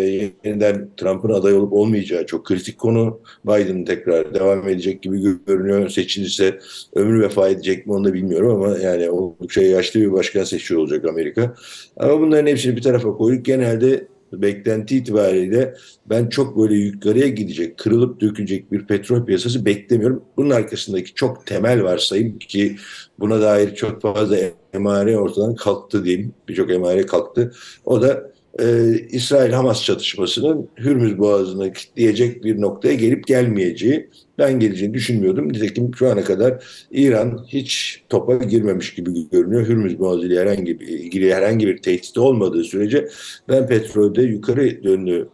yeniden 0.45 0.89
Trump'ın 0.97 1.33
aday 1.33 1.55
olup 1.55 1.73
olmayacağı 1.73 2.27
çok 2.27 2.47
kritik 2.47 2.79
konu. 2.79 3.21
Biden 3.45 3.85
tekrar 3.85 4.35
devam 4.35 4.69
edecek 4.69 5.03
gibi 5.03 5.39
görünüyor. 5.47 5.89
Seçilirse 5.89 6.59
ömrü 6.95 7.21
vefa 7.21 7.49
edecek 7.49 7.87
mi 7.87 7.93
onu 7.93 8.05
da 8.05 8.15
bilmiyorum 8.15 8.63
ama 8.63 8.79
yani 8.79 9.11
oldukça 9.11 9.63
yaşlı 9.63 10.01
bir 10.01 10.13
başkan 10.13 10.45
seçiyor 10.45 10.81
olacak 10.81 11.05
Amerika. 11.05 11.55
Ama 11.97 12.21
bunların 12.21 12.47
hepsini 12.47 12.77
bir 12.77 12.83
tarafa 12.83 13.13
koyup 13.13 13.45
genelde 13.45 14.07
beklenti 14.43 14.97
itibariyle 14.97 15.75
ben 16.07 16.29
çok 16.29 16.59
böyle 16.59 16.75
yukarıya 16.75 17.29
gidecek, 17.29 17.79
kırılıp 17.79 18.21
dökülecek 18.21 18.73
bir 18.73 18.87
petrol 18.87 19.27
piyasası 19.27 19.65
beklemiyorum. 19.65 20.25
Bunun 20.37 20.51
arkasındaki 20.51 21.15
çok 21.15 21.47
temel 21.47 21.83
varsayım 21.83 22.39
ki 22.39 22.77
buna 23.19 23.41
dair 23.41 23.75
çok 23.75 24.03
fazla 24.03 24.37
emare 24.73 25.19
ortadan 25.19 25.55
kalktı 25.55 26.05
diyeyim. 26.05 26.35
Birçok 26.49 26.71
emare 26.71 27.07
kalktı. 27.07 27.53
O 27.85 28.03
da 28.03 28.36
e, 28.59 28.99
İsrail-Hamas 29.11 29.85
çatışmasının 29.85 30.69
Hürmüz 30.79 31.19
Boğazı'nı 31.19 31.73
kitleyecek 31.73 32.45
bir 32.45 32.61
noktaya 32.61 32.95
gelip 32.95 33.27
gelmeyeceği 33.27 34.11
ben 34.39 34.61
geleceğini 34.61 34.95
düşünmüyordum. 34.95 35.49
Nitekim 35.49 35.95
şu 35.95 36.11
ana 36.11 36.25
kadar 36.25 36.65
İran 36.91 37.45
hiç 37.49 38.03
topa 38.09 38.35
girmemiş 38.35 38.95
gibi 38.95 39.31
görünüyor. 39.31 39.69
Hürmüz 39.69 39.99
Boğazı 39.99 40.27
ile 40.27 40.41
herhangi 40.41 40.81
bir, 40.81 40.87
ilgili 40.89 41.35
herhangi 41.35 41.67
bir 41.67 41.79
tehdit 41.83 42.19
olmadığı 42.19 42.65
sürece 42.65 43.09
ben 43.49 43.67
petrolde 43.67 44.23
yukarı 44.23 44.67
yönlü 44.83 45.29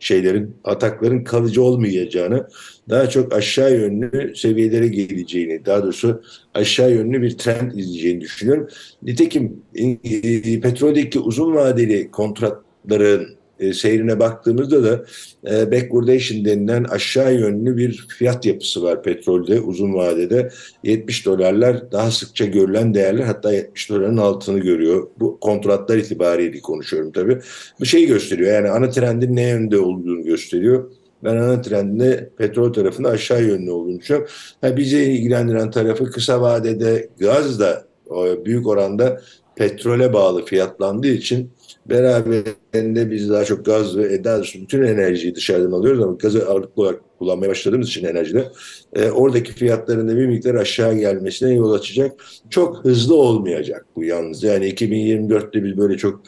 şeylerin, 0.00 0.56
atakların 0.64 1.24
kalıcı 1.24 1.62
olmayacağını, 1.62 2.48
daha 2.88 3.08
çok 3.08 3.32
aşağı 3.32 3.72
yönlü 3.72 4.32
seviyelere 4.36 4.88
geleceğini, 4.88 5.66
daha 5.66 5.82
doğrusu 5.82 6.22
aşağı 6.54 6.92
yönlü 6.92 7.22
bir 7.22 7.38
trend 7.38 7.72
izleyeceğini 7.72 8.20
düşünüyorum. 8.20 8.68
Nitekim 9.02 9.62
e, 9.74 10.60
petroldeki 10.60 11.18
uzun 11.18 11.54
vadeli 11.54 12.10
kontratların 12.10 13.37
e, 13.60 13.72
seyrine 13.72 14.20
baktığımızda 14.20 14.84
da 14.84 15.04
e, 15.50 15.72
backwardation 15.72 16.44
denilen 16.44 16.84
aşağı 16.84 17.34
yönlü 17.34 17.76
bir 17.76 18.06
fiyat 18.18 18.46
yapısı 18.46 18.82
var 18.82 19.02
petrolde 19.02 19.60
uzun 19.60 19.94
vadede. 19.94 20.50
70 20.84 21.26
dolarlar 21.26 21.92
daha 21.92 22.10
sıkça 22.10 22.44
görülen 22.44 22.94
değerler 22.94 23.24
hatta 23.24 23.52
70 23.52 23.90
doların 23.90 24.16
altını 24.16 24.58
görüyor. 24.58 25.08
Bu 25.20 25.40
kontratlar 25.40 25.96
itibariyle 25.96 26.60
konuşuyorum 26.60 27.12
tabii. 27.12 27.38
Bu 27.80 27.84
şeyi 27.84 28.06
gösteriyor 28.06 28.52
yani 28.52 28.70
ana 28.70 28.90
trendin 28.90 29.36
ne 29.36 29.48
yönde 29.48 29.78
olduğunu 29.78 30.22
gösteriyor. 30.22 30.90
Ben 31.24 31.36
ana 31.36 31.62
trendinde 31.62 32.30
petrol 32.38 32.72
tarafında 32.72 33.08
aşağı 33.08 33.42
yönlü 33.42 33.70
olduğunu 33.70 33.98
düşünüyorum. 33.98 34.30
Ha, 34.60 34.76
bizi 34.76 34.98
ilgilendiren 35.02 35.70
tarafı 35.70 36.10
kısa 36.10 36.40
vadede 36.40 37.08
gaz 37.18 37.60
da 37.60 37.88
büyük 38.44 38.66
oranda 38.66 39.20
petrole 39.56 40.12
bağlı 40.12 40.44
fiyatlandığı 40.44 41.08
için 41.08 41.50
beraberinde 41.90 43.10
biz 43.10 43.30
daha 43.30 43.44
çok 43.44 43.64
gaz 43.64 43.96
ve 43.96 44.24
daha 44.24 44.42
bütün 44.42 44.82
enerjiyi 44.82 45.34
dışarıdan 45.34 45.72
alıyoruz 45.72 46.02
ama 46.02 46.12
gazı 46.12 46.48
ağırlıklı 46.48 46.82
olarak 46.82 47.00
kullanmaya 47.18 47.50
başladığımız 47.50 47.88
için 47.88 48.06
enerjide 48.06 48.48
e, 48.92 49.10
oradaki 49.10 49.52
fiyatların 49.52 50.08
da 50.08 50.16
bir 50.16 50.26
miktar 50.26 50.54
aşağı 50.54 50.94
gelmesine 50.94 51.54
yol 51.54 51.72
açacak. 51.72 52.24
Çok 52.50 52.84
hızlı 52.84 53.14
olmayacak 53.14 53.86
bu 53.96 54.04
yalnız. 54.04 54.42
Yani 54.42 54.68
2024'te 54.68 55.64
biz 55.64 55.76
böyle 55.78 55.96
çok 55.96 56.20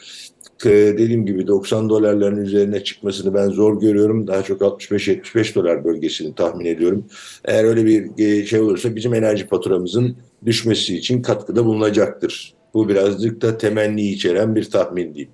dediğim 0.65 1.25
gibi 1.25 1.47
90 1.47 1.89
dolarların 1.89 2.37
üzerine 2.37 2.83
çıkmasını 2.83 3.33
ben 3.33 3.49
zor 3.49 3.81
görüyorum. 3.81 4.27
Daha 4.27 4.43
çok 4.43 4.61
65-75 4.61 5.55
dolar 5.55 5.85
bölgesini 5.85 6.35
tahmin 6.35 6.65
ediyorum. 6.65 7.05
Eğer 7.45 7.63
öyle 7.63 7.85
bir 7.85 8.45
şey 8.45 8.59
olursa 8.59 8.95
bizim 8.95 9.13
enerji 9.13 9.47
faturamızın 9.47 10.17
düşmesi 10.45 10.97
için 10.97 11.21
katkıda 11.21 11.65
bulunacaktır. 11.65 12.53
Bu 12.73 12.89
birazcık 12.89 13.41
da 13.41 13.57
temenni 13.57 14.09
içeren 14.09 14.55
bir 14.55 14.69
tahmin 14.69 15.13
diyeyim. 15.13 15.33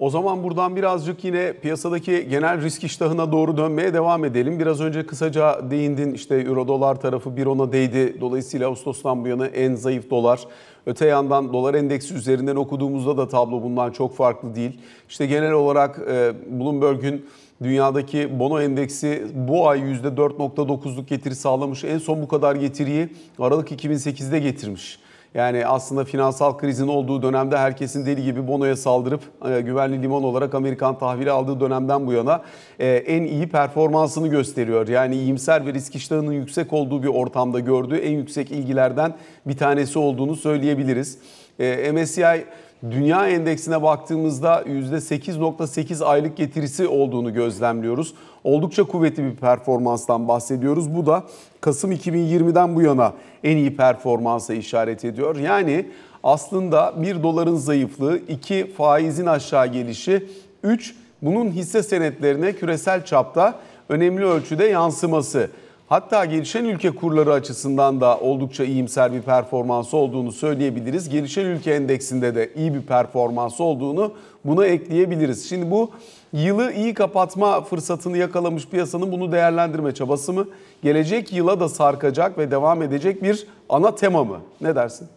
O 0.00 0.10
zaman 0.10 0.42
buradan 0.42 0.76
birazcık 0.76 1.24
yine 1.24 1.52
piyasadaki 1.52 2.28
genel 2.28 2.62
risk 2.62 2.84
iştahına 2.84 3.32
doğru 3.32 3.56
dönmeye 3.56 3.94
devam 3.94 4.24
edelim. 4.24 4.58
Biraz 4.58 4.80
önce 4.80 5.06
kısaca 5.06 5.70
değindin 5.70 6.14
işte 6.14 6.34
euro 6.34 6.68
dolar 6.68 7.00
tarafı 7.00 7.30
1.10'a 7.30 7.72
değdi. 7.72 8.20
Dolayısıyla 8.20 8.68
Ağustos'tan 8.68 9.24
bu 9.24 9.28
yana 9.28 9.46
en 9.46 9.74
zayıf 9.74 10.10
dolar. 10.10 10.40
Öte 10.86 11.06
yandan 11.06 11.52
dolar 11.52 11.74
endeksi 11.74 12.14
üzerinden 12.14 12.56
okuduğumuzda 12.56 13.16
da 13.16 13.28
tablo 13.28 13.62
bundan 13.62 13.90
çok 13.90 14.16
farklı 14.16 14.54
değil. 14.54 14.80
İşte 15.08 15.26
genel 15.26 15.52
olarak 15.52 16.00
e, 16.10 16.32
Bloomberg'ün 16.50 17.26
dünyadaki 17.62 18.38
bono 18.38 18.60
endeksi 18.60 19.26
bu 19.34 19.68
ay 19.68 19.80
%4.9'luk 19.80 21.06
getiri 21.06 21.34
sağlamış. 21.34 21.84
En 21.84 21.98
son 21.98 22.22
bu 22.22 22.28
kadar 22.28 22.56
getiriyi 22.56 23.08
Aralık 23.38 23.70
2008'de 23.70 24.38
getirmiş. 24.38 24.98
Yani 25.36 25.66
aslında 25.66 26.04
finansal 26.04 26.58
krizin 26.58 26.88
olduğu 26.88 27.22
dönemde 27.22 27.58
herkesin 27.58 28.06
deli 28.06 28.24
gibi 28.24 28.48
bonoya 28.48 28.76
saldırıp 28.76 29.20
e, 29.48 29.60
güvenli 29.60 30.02
liman 30.02 30.24
olarak 30.24 30.54
Amerikan 30.54 30.98
tahvili 30.98 31.30
aldığı 31.30 31.60
dönemden 31.60 32.06
bu 32.06 32.12
yana 32.12 32.42
e, 32.78 32.88
en 32.88 33.22
iyi 33.22 33.48
performansını 33.48 34.28
gösteriyor. 34.28 34.88
Yani 34.88 35.16
iyimser 35.16 35.66
ve 35.66 35.74
risk 35.74 35.94
iştahının 35.94 36.32
yüksek 36.32 36.72
olduğu 36.72 37.02
bir 37.02 37.08
ortamda 37.08 37.60
gördüğü 37.60 37.96
en 37.96 38.12
yüksek 38.12 38.50
ilgilerden 38.50 39.14
bir 39.46 39.56
tanesi 39.56 39.98
olduğunu 39.98 40.36
söyleyebiliriz. 40.36 41.18
E, 41.58 41.92
MSCI 41.92 42.44
Dünya 42.90 43.28
endeksine 43.28 43.82
baktığımızda 43.82 44.62
%8.8 44.62 46.04
aylık 46.04 46.36
getirisi 46.36 46.88
olduğunu 46.88 47.34
gözlemliyoruz. 47.34 48.14
Oldukça 48.44 48.84
kuvvetli 48.84 49.24
bir 49.24 49.36
performanstan 49.36 50.28
bahsediyoruz. 50.28 50.94
Bu 50.94 51.06
da 51.06 51.24
Kasım 51.60 51.92
2020'den 51.92 52.76
bu 52.76 52.82
yana 52.82 53.12
en 53.44 53.56
iyi 53.56 53.76
performansa 53.76 54.54
işaret 54.54 55.04
ediyor. 55.04 55.36
Yani 55.36 55.86
aslında 56.22 56.94
1 57.02 57.22
doların 57.22 57.56
zayıflığı, 57.56 58.18
2 58.28 58.72
faizin 58.76 59.26
aşağı 59.26 59.66
gelişi, 59.66 60.26
3 60.62 60.94
bunun 61.22 61.50
hisse 61.50 61.82
senetlerine 61.82 62.52
küresel 62.52 63.04
çapta 63.04 63.54
önemli 63.88 64.24
ölçüde 64.24 64.64
yansıması. 64.64 65.50
Hatta 65.88 66.24
gelişen 66.24 66.64
ülke 66.64 66.90
kurları 66.90 67.32
açısından 67.32 68.00
da 68.00 68.18
oldukça 68.18 68.64
iyimser 68.64 69.12
bir 69.12 69.22
performansı 69.22 69.96
olduğunu 69.96 70.32
söyleyebiliriz. 70.32 71.08
Gelişen 71.08 71.44
ülke 71.44 71.74
endeksinde 71.74 72.34
de 72.34 72.50
iyi 72.54 72.74
bir 72.74 72.82
performansı 72.82 73.64
olduğunu 73.64 74.12
buna 74.44 74.66
ekleyebiliriz. 74.66 75.48
Şimdi 75.48 75.70
bu 75.70 75.90
yılı 76.32 76.72
iyi 76.72 76.94
kapatma 76.94 77.60
fırsatını 77.60 78.18
yakalamış 78.18 78.68
piyasanın 78.68 79.12
bunu 79.12 79.32
değerlendirme 79.32 79.94
çabası 79.94 80.32
mı? 80.32 80.46
Gelecek 80.82 81.32
yıla 81.32 81.60
da 81.60 81.68
sarkacak 81.68 82.38
ve 82.38 82.50
devam 82.50 82.82
edecek 82.82 83.22
bir 83.22 83.46
ana 83.68 83.94
tema 83.94 84.24
mı? 84.24 84.40
Ne 84.60 84.76
dersin? 84.76 85.08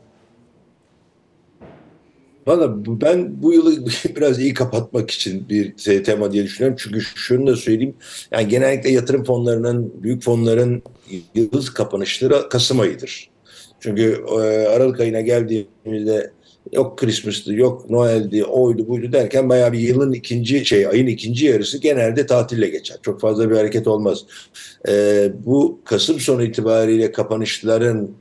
Valla 2.50 2.86
ben 2.86 3.44
bu 3.44 3.54
yılı 3.54 3.86
biraz 4.16 4.40
iyi 4.40 4.54
kapatmak 4.54 5.12
için 5.12 5.50
bir 5.50 5.78
te- 5.78 6.04
tema 6.04 6.32
diye 6.32 6.44
düşünüyorum. 6.44 6.78
Çünkü 6.82 7.02
şunu 7.02 7.48
da 7.48 7.56
söyleyeyim. 7.56 7.96
Yani 8.32 8.48
genellikle 8.48 8.90
yatırım 8.90 9.24
fonlarının, 9.24 10.04
büyük 10.04 10.24
fonların 10.24 10.84
yıldız 11.36 11.74
kapanışları 11.74 12.50
Kasım 12.50 12.80
ayıdır. 12.80 13.30
Çünkü 13.80 14.24
e, 14.32 14.68
Aralık 14.68 15.00
ayına 15.00 15.22
geldiğimizde 15.22 16.32
yok 16.72 17.00
Christmas'tı, 17.00 17.54
yok 17.54 17.90
Noel'di, 17.90 18.46
oydu 18.46 18.88
buydu 18.88 19.12
derken 19.12 19.50
bayağı 19.50 19.74
bir 19.74 19.80
yılın 19.80 20.14
ikinci 20.14 20.66
şey 20.66 20.88
ayın 20.88 21.08
ikinci 21.08 21.46
yarısı 21.46 21.78
genelde 21.78 22.26
tatille 22.26 22.70
geçer. 22.70 22.98
Çok 23.02 23.22
fazla 23.22 23.50
bir 23.50 23.56
hareket 23.56 23.88
olmaz. 23.88 24.26
E, 24.88 25.32
bu 25.46 25.80
Kasım 25.86 26.20
sonu 26.20 26.44
itibariyle 26.44 27.12
kapanışların 27.12 28.12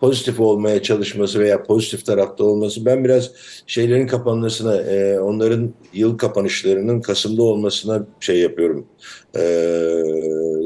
pozitif 0.00 0.40
olmaya 0.40 0.82
çalışması 0.82 1.40
veya 1.40 1.62
pozitif 1.62 2.06
tarafta 2.06 2.44
olması 2.44 2.84
ben 2.84 3.04
biraz 3.04 3.30
şeylerin 3.66 4.06
kapanmasına, 4.06 4.76
e, 4.76 5.20
onların 5.20 5.74
yıl 5.92 6.18
kapanışlarının 6.18 7.00
Kasım'da 7.00 7.42
olmasına 7.42 8.06
şey 8.20 8.38
yapıyorum, 8.38 8.86
e, 9.38 9.42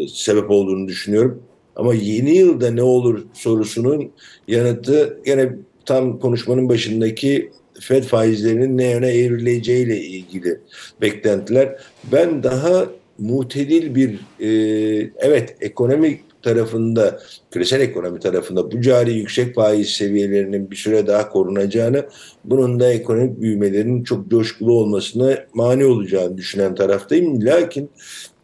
sebep 0.08 0.50
olduğunu 0.50 0.88
düşünüyorum. 0.88 1.42
Ama 1.76 1.94
yeni 1.94 2.36
yılda 2.36 2.70
ne 2.70 2.82
olur 2.82 3.24
sorusunun 3.34 4.10
yanıtı 4.48 5.20
gene 5.24 5.56
tam 5.84 6.18
konuşmanın 6.18 6.68
başındaki 6.68 7.50
Fed 7.80 8.04
faizlerinin 8.04 8.78
ne 8.78 8.90
yöne 8.90 9.08
evrileceğiyle 9.08 10.00
ilgili 10.00 10.60
beklentiler. 11.00 11.76
Ben 12.12 12.42
daha 12.42 12.86
mutedil 13.18 13.94
bir, 13.94 14.20
e, 14.40 15.10
evet 15.18 15.56
ekonomik 15.60 16.20
tarafında, 16.42 17.20
küresel 17.50 17.80
ekonomi 17.80 18.20
tarafında 18.20 18.72
bu 18.72 18.80
cari 18.80 19.12
yüksek 19.12 19.54
faiz 19.54 19.88
seviyelerinin 19.88 20.70
bir 20.70 20.76
süre 20.76 21.06
daha 21.06 21.28
korunacağını, 21.28 22.06
bunun 22.44 22.80
da 22.80 22.92
ekonomik 22.92 23.40
büyümelerinin 23.40 24.04
çok 24.04 24.30
coşkulu 24.30 24.72
olmasına 24.72 25.38
mani 25.54 25.84
olacağını 25.84 26.36
düşünen 26.36 26.74
taraftayım. 26.74 27.46
Lakin 27.46 27.90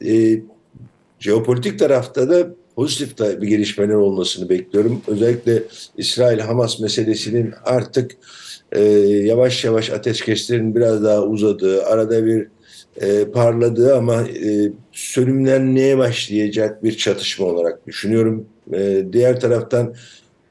e, 0.07 0.41
jeopolitik 1.21 1.79
tarafta 1.79 2.31
da 2.31 2.47
pozitif 2.77 3.19
da 3.19 3.43
bir 3.43 3.49
gelişmeler 3.49 3.95
olmasını 3.95 4.49
bekliyorum. 4.49 5.03
Özellikle 5.07 5.63
İsrail-Hamas 5.97 6.81
meselesinin 6.81 7.55
artık 7.65 8.11
e, 8.73 8.83
yavaş 9.01 9.65
yavaş 9.65 9.91
ateşkeslerin 9.91 10.75
biraz 10.75 11.05
daha 11.05 11.23
uzadığı, 11.23 11.85
arada 11.85 12.27
bir 12.27 12.49
e, 13.01 13.31
parladığı 13.31 13.97
ama 13.97 14.23
e, 14.23 14.73
sönümlenmeye 14.93 15.99
başlayacak 15.99 16.85
bir 16.85 16.97
çatışma 16.97 17.47
olarak 17.47 17.87
düşünüyorum. 17.87 18.47
E, 18.73 19.05
diğer 19.13 19.41
taraftan 19.41 19.95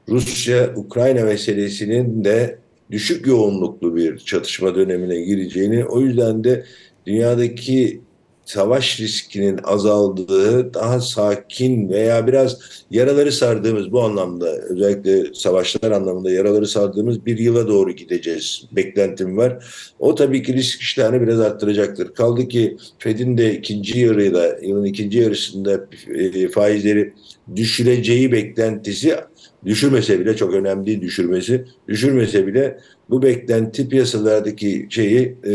Rusya-Ukrayna 0.08 1.24
meselesinin 1.24 2.24
de 2.24 2.58
düşük 2.90 3.26
yoğunluklu 3.26 3.96
bir 3.96 4.18
çatışma 4.18 4.74
dönemine 4.74 5.20
gireceğini, 5.20 5.84
o 5.84 6.00
yüzden 6.00 6.44
de 6.44 6.64
dünyadaki 7.06 8.00
savaş 8.46 9.00
riskinin 9.00 9.60
azaldığı, 9.64 10.74
daha 10.74 11.00
sakin 11.00 11.88
veya 11.88 12.26
biraz 12.26 12.58
yaraları 12.90 13.32
sardığımız 13.32 13.92
bu 13.92 14.02
anlamda 14.02 14.56
özellikle 14.56 15.34
savaşlar 15.34 15.90
anlamında 15.90 16.30
yaraları 16.30 16.66
sardığımız 16.66 17.26
bir 17.26 17.38
yıla 17.38 17.68
doğru 17.68 17.92
gideceğiz 17.92 18.64
beklentim 18.72 19.36
var. 19.36 19.64
O 19.98 20.14
tabii 20.14 20.42
ki 20.42 20.54
risk 20.54 20.80
iştahını 20.80 21.22
biraz 21.22 21.40
arttıracaktır. 21.40 22.14
Kaldı 22.14 22.48
ki 22.48 22.76
Fed'in 22.98 23.38
de 23.38 23.54
ikinci 23.54 24.00
yarıyla 24.00 24.58
yılın 24.62 24.84
ikinci 24.84 25.18
yarısında 25.18 25.86
e, 26.14 26.48
faizleri 26.48 27.12
düşüreceği 27.56 28.32
beklentisi 28.32 29.16
düşürmese 29.64 30.20
bile 30.20 30.36
çok 30.36 30.54
önemli 30.54 30.86
değil 30.86 31.00
düşürmesi. 31.00 31.64
Düşürmese 31.88 32.46
bile 32.46 32.78
bu 33.10 33.22
beklenti 33.22 33.88
piyasalardaki 33.88 34.86
şeyi 34.90 35.36
e, 35.44 35.52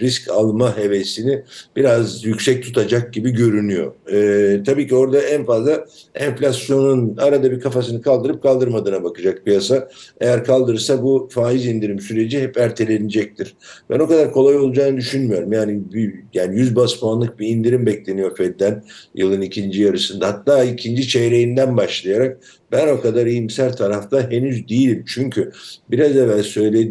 risk 0.00 0.30
alma 0.30 0.76
hevesini 0.76 1.42
biraz 1.76 2.24
yüksek 2.24 2.62
tutacak 2.62 3.12
gibi 3.12 3.30
görünüyor. 3.30 3.92
E, 4.12 4.62
tabii 4.62 4.88
ki 4.88 4.94
orada 4.94 5.20
en 5.20 5.44
fazla 5.44 5.86
enflasyonun 6.14 7.16
arada 7.16 7.50
bir 7.50 7.60
kafasını 7.60 8.02
kaldırıp 8.02 8.42
kaldırmadığına 8.42 9.04
bakacak 9.04 9.44
piyasa. 9.44 9.88
Eğer 10.20 10.44
kaldırırsa 10.44 11.02
bu 11.02 11.28
faiz 11.32 11.66
indirim 11.66 12.00
süreci 12.00 12.40
hep 12.40 12.56
ertelenecektir. 12.56 13.54
Ben 13.90 13.98
o 13.98 14.08
kadar 14.08 14.32
kolay 14.32 14.56
olacağını 14.56 14.96
düşünmüyorum. 14.96 15.52
Yani 15.52 15.80
bir, 15.92 16.14
yani 16.34 16.58
100 16.58 16.76
bas 16.76 17.00
puanlık 17.00 17.38
bir 17.38 17.48
indirim 17.48 17.86
bekleniyor 17.86 18.36
Fed'den 18.36 18.84
yılın 19.14 19.40
ikinci 19.40 19.82
yarısında. 19.82 20.28
Hatta 20.28 20.64
ikinci 20.64 21.08
çeyreğinden 21.08 21.76
başlayarak 21.76 22.38
ben 22.72 22.88
o 22.88 23.00
kadar 23.00 23.26
iyimser 23.26 23.76
tarafta 23.76 24.30
henüz 24.30 24.68
değilim. 24.68 25.04
Çünkü 25.06 25.52
biraz 25.90 26.16
evvel 26.16 26.42
söylediğim 26.42 26.81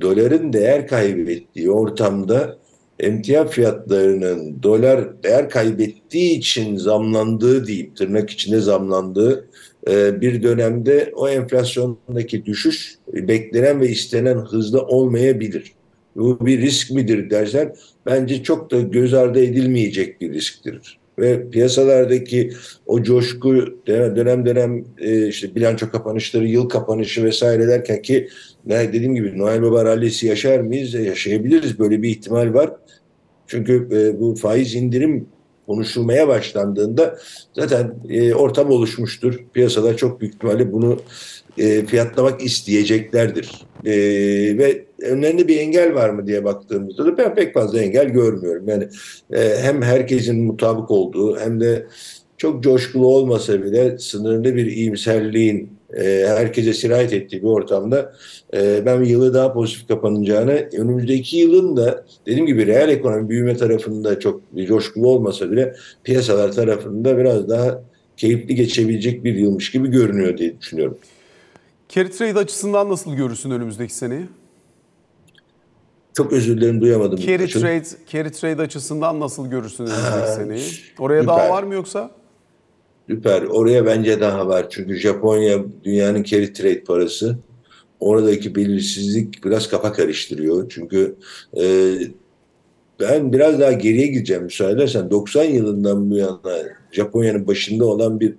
doların 0.00 0.52
değer 0.52 0.86
kaybettiği 0.86 1.70
ortamda 1.70 2.58
emtia 3.00 3.44
fiyatlarının 3.46 4.62
dolar 4.62 5.22
değer 5.22 5.50
kaybettiği 5.50 6.38
için 6.38 6.76
zamlandığı 6.76 7.66
diyeyim 7.66 7.94
tırnak 7.94 8.30
içinde 8.30 8.60
zamlandığı 8.60 9.48
e, 9.88 10.20
bir 10.20 10.42
dönemde 10.42 11.12
o 11.16 11.28
enflasyondaki 11.28 12.46
düşüş 12.46 12.94
beklenen 13.12 13.80
ve 13.80 13.88
istenen 13.88 14.36
hızla 14.36 14.86
olmayabilir. 14.86 15.72
Bu 16.16 16.46
bir 16.46 16.60
risk 16.60 16.90
midir 16.90 17.30
dersen 17.30 17.74
bence 18.06 18.42
çok 18.42 18.70
da 18.70 18.80
göz 18.80 19.14
ardı 19.14 19.42
edilmeyecek 19.42 20.20
bir 20.20 20.32
risktir 20.32 20.97
ve 21.18 21.50
piyasalardaki 21.50 22.52
o 22.86 23.02
coşku 23.02 23.78
dönem 23.86 24.46
dönem 24.46 24.84
e, 24.98 25.28
işte 25.28 25.54
bilanço 25.54 25.90
kapanışları, 25.90 26.46
yıl 26.46 26.68
kapanışı 26.68 27.24
vesaire 27.24 27.68
derken 27.68 28.02
ki 28.02 28.28
ne 28.66 28.88
dediğim 28.92 29.14
gibi 29.14 29.38
Noel 29.38 29.62
Baba 29.62 29.84
rallisi 29.84 30.26
yaşar 30.26 30.60
mıyız? 30.60 30.94
E, 30.94 31.02
yaşayabiliriz. 31.02 31.78
Böyle 31.78 32.02
bir 32.02 32.08
ihtimal 32.08 32.54
var. 32.54 32.70
Çünkü 33.46 33.88
e, 33.92 34.20
bu 34.20 34.34
faiz 34.34 34.74
indirim 34.74 35.26
konuşulmaya 35.68 36.28
başlandığında 36.28 37.18
zaten 37.52 37.94
e, 38.08 38.34
ortam 38.34 38.70
oluşmuştur. 38.70 39.44
Piyasalar 39.52 39.96
çok 39.96 40.20
büyük 40.20 40.34
ihtimalle 40.34 40.72
bunu 40.72 40.98
e, 41.58 41.86
fiyatlamak 41.86 42.42
isteyeceklerdir. 42.42 43.62
E, 43.84 43.92
ve 44.58 44.84
önlerinde 45.02 45.48
bir 45.48 45.60
engel 45.60 45.94
var 45.94 46.10
mı 46.10 46.26
diye 46.26 46.44
baktığımızda 46.44 47.06
da 47.06 47.18
ben 47.18 47.34
pek 47.34 47.54
fazla 47.54 47.80
engel 47.80 48.08
görmüyorum. 48.08 48.68
Yani 48.68 48.88
e, 49.32 49.58
hem 49.62 49.82
herkesin 49.82 50.44
mutabık 50.44 50.90
olduğu 50.90 51.38
hem 51.40 51.60
de 51.60 51.86
çok 52.36 52.62
coşkulu 52.62 53.06
olmasa 53.06 53.62
bile 53.62 53.98
sınırlı 53.98 54.56
bir 54.56 54.66
iyimserliğin 54.66 55.77
e, 55.96 56.24
herkese 56.26 56.72
sirayet 56.72 57.12
ettiği 57.12 57.42
bir 57.42 57.48
ortamda 57.48 58.12
e, 58.54 58.86
ben 58.86 59.02
yılı 59.02 59.34
daha 59.34 59.52
pozitif 59.52 59.88
kapanacağını, 59.88 60.68
önümüzdeki 60.78 61.36
yılın 61.36 61.76
da 61.76 62.04
dediğim 62.26 62.46
gibi 62.46 62.66
reel 62.66 62.88
ekonomi 62.88 63.28
büyüme 63.28 63.56
tarafında 63.56 64.20
çok 64.20 64.40
coşkulu 64.68 65.08
olmasa 65.08 65.50
bile 65.50 65.74
piyasalar 66.04 66.52
tarafında 66.52 67.18
biraz 67.18 67.48
daha 67.48 67.82
keyifli 68.16 68.54
geçebilecek 68.54 69.24
bir 69.24 69.34
yılmış 69.34 69.70
gibi 69.70 69.88
görünüyor 69.88 70.38
diye 70.38 70.60
düşünüyorum. 70.60 70.98
Carry 71.88 72.10
trade 72.10 72.38
açısından 72.38 72.88
nasıl 72.88 73.14
görürsün 73.14 73.50
önümüzdeki 73.50 73.94
seneyi? 73.94 74.26
Çok 76.12 76.32
özür 76.32 76.56
dilerim 76.56 76.80
duyamadım. 76.80 77.18
Carry 77.18 77.46
trade, 77.46 77.84
carry 78.12 78.30
trade 78.30 78.62
açısından 78.62 79.20
nasıl 79.20 79.50
görürsün 79.50 79.86
önümüzdeki 79.86 80.32
seneyi? 80.34 80.64
Oraya 80.98 81.20
süper. 81.20 81.36
daha 81.36 81.50
var 81.50 81.62
mı 81.62 81.74
yoksa? 81.74 82.17
Süper. 83.10 83.42
Oraya 83.42 83.86
bence 83.86 84.20
daha 84.20 84.48
var. 84.48 84.66
Çünkü 84.70 84.96
Japonya 84.96 85.64
dünyanın 85.84 86.22
carry 86.22 86.52
trade 86.52 86.84
parası. 86.84 87.38
Oradaki 88.00 88.54
belirsizlik 88.54 89.44
biraz 89.44 89.68
kafa 89.68 89.92
karıştırıyor. 89.92 90.68
Çünkü 90.68 91.16
e, 91.60 91.94
ben 93.00 93.32
biraz 93.32 93.60
daha 93.60 93.72
geriye 93.72 94.06
gideceğim 94.06 94.42
müsaade 94.42 94.72
edersen. 94.72 95.10
90 95.10 95.44
yılından 95.44 96.10
bu 96.10 96.16
yana 96.16 96.40
Japonya'nın 96.92 97.46
başında 97.46 97.86
olan 97.86 98.20
bir 98.20 98.34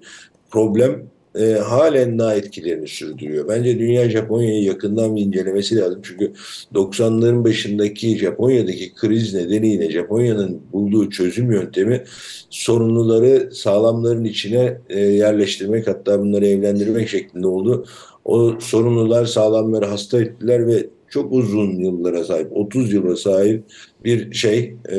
problem 0.51 1.09
e, 1.35 1.51
halen 1.51 2.19
daha 2.19 2.35
etkilerini 2.35 2.87
sürdürüyor. 2.87 3.47
Bence 3.47 3.79
dünya 3.79 4.09
Japonya'yı 4.09 4.63
yakından 4.63 5.15
bir 5.15 5.21
incelemesi 5.21 5.75
lazım. 5.77 6.01
Çünkü 6.03 6.31
90'ların 6.73 7.43
başındaki 7.43 8.17
Japonya'daki 8.17 8.93
kriz 8.93 9.33
nedeniyle 9.33 9.91
Japonya'nın 9.91 10.61
bulduğu 10.73 11.09
çözüm 11.09 11.51
yöntemi 11.51 12.03
sorumluları 12.49 13.49
sağlamların 13.55 14.25
içine 14.25 14.77
e, 14.89 14.99
yerleştirmek 14.99 15.87
hatta 15.87 16.19
bunları 16.19 16.47
evlendirmek 16.47 17.09
şeklinde 17.09 17.47
oldu. 17.47 17.85
O 18.25 18.55
sorumlular 18.59 19.25
sağlamları 19.25 19.85
hasta 19.85 20.21
ettiler 20.21 20.67
ve 20.67 20.85
çok 21.09 21.33
uzun 21.33 21.79
yıllara 21.79 22.23
sahip, 22.23 22.47
30 22.51 22.93
yıla 22.93 23.15
sahip 23.15 23.63
bir 24.03 24.33
şey, 24.33 24.75
e, 24.91 24.97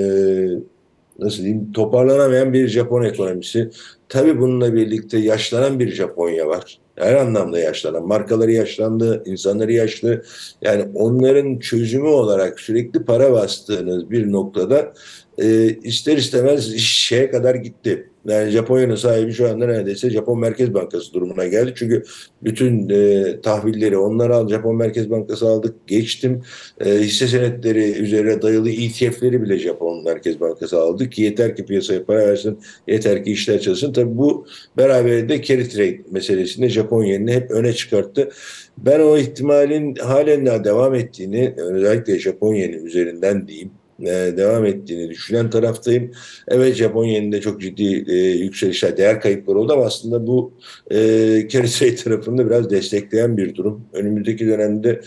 nasıl 1.21 1.43
diyeyim, 1.43 1.73
toparlanamayan 1.73 2.53
bir 2.53 2.69
Japon 2.69 3.03
ekonomisi 3.03 3.71
Tabii 4.11 4.41
bununla 4.41 4.75
birlikte 4.75 5.19
yaşlanan 5.19 5.79
bir 5.79 5.93
Japonya 5.93 6.49
var. 6.49 6.79
Her 6.97 7.15
anlamda 7.15 7.59
yaşlanan. 7.59 8.07
Markaları 8.07 8.53
yaşlandı, 8.53 9.23
insanları 9.27 9.73
yaşlı. 9.73 10.23
Yani 10.63 10.89
onların 10.95 11.59
çözümü 11.59 12.09
olarak 12.09 12.61
sürekli 12.61 13.05
para 13.05 13.33
bastığınız 13.33 14.11
bir 14.11 14.33
noktada 14.33 14.93
e, 15.39 15.77
ister 15.83 16.17
istemez 16.17 16.77
şeye 16.77 17.31
kadar 17.31 17.55
gitti. 17.55 18.07
Yani 18.29 18.51
Japonya'nın 18.51 18.95
sahibi 18.95 19.33
şu 19.33 19.49
anda 19.49 19.67
neredeyse 19.67 20.11
Japon 20.11 20.41
Merkez 20.41 20.75
Bankası 20.75 21.13
durumuna 21.13 21.47
geldi. 21.47 21.73
Çünkü 21.77 22.03
bütün 22.43 22.89
e, 22.89 23.41
tahvilleri 23.41 23.99
onlar 23.99 24.31
aldı. 24.31 24.53
Japon 24.53 24.77
Merkez 24.77 25.11
Bankası 25.11 25.49
aldık. 25.49 25.87
Geçtim. 25.87 26.43
E, 26.81 26.91
hisse 26.91 27.29
senetleri 27.29 27.93
üzerine 27.93 28.43
dayalı 28.43 28.71
ETF'leri 28.71 29.43
bile 29.43 29.59
Japon 29.59 30.05
Merkez 30.05 30.41
Bankası 30.41 30.81
aldı 30.81 31.11
ki 31.11 31.23
yeter 31.23 31.57
ki 31.57 31.65
piyasaya 31.65 32.05
para 32.05 32.19
versin, 32.19 32.59
yeter 32.89 33.25
ki 33.25 33.33
işler 33.33 33.61
çalışsın. 33.61 33.93
Tabii 33.93 34.19
bu 34.19 34.47
beraberinde 34.77 35.43
carry 35.43 35.69
trade 35.69 36.01
meselesinde 36.11 36.69
Japon 36.69 37.05
yenini 37.05 37.33
hep 37.33 37.51
öne 37.51 37.73
çıkarttı. 37.73 38.31
Ben 38.79 39.01
o 39.01 39.19
ihtimalin 39.19 39.95
halen 39.97 40.47
daha 40.47 40.65
devam 40.65 40.95
ettiğini, 40.95 41.55
özellikle 41.57 42.19
Japon 42.19 42.55
yeni 42.55 42.75
üzerinden 42.77 43.49
diyeyim, 43.49 43.71
e, 44.03 44.37
devam 44.37 44.67
ettiğini 44.67 45.11
düşünen 45.11 45.51
taraftayım. 45.51 46.11
Evet 46.49 46.75
Japon 46.75 47.05
yeninde 47.05 47.41
çok 47.41 47.61
ciddi 47.61 48.05
e, 48.09 48.15
yükselişler, 48.17 48.97
değer 48.97 49.21
kayıpları 49.21 49.59
oldu 49.59 49.73
ama 49.73 49.85
aslında 49.85 50.27
bu 50.27 50.53
e, 50.91 50.97
trade 51.49 51.95
tarafında 51.95 52.47
biraz 52.47 52.71
destekleyen 52.71 53.37
bir 53.37 53.55
durum. 53.55 53.85
Önümüzdeki 53.93 54.47
dönemde 54.47 55.01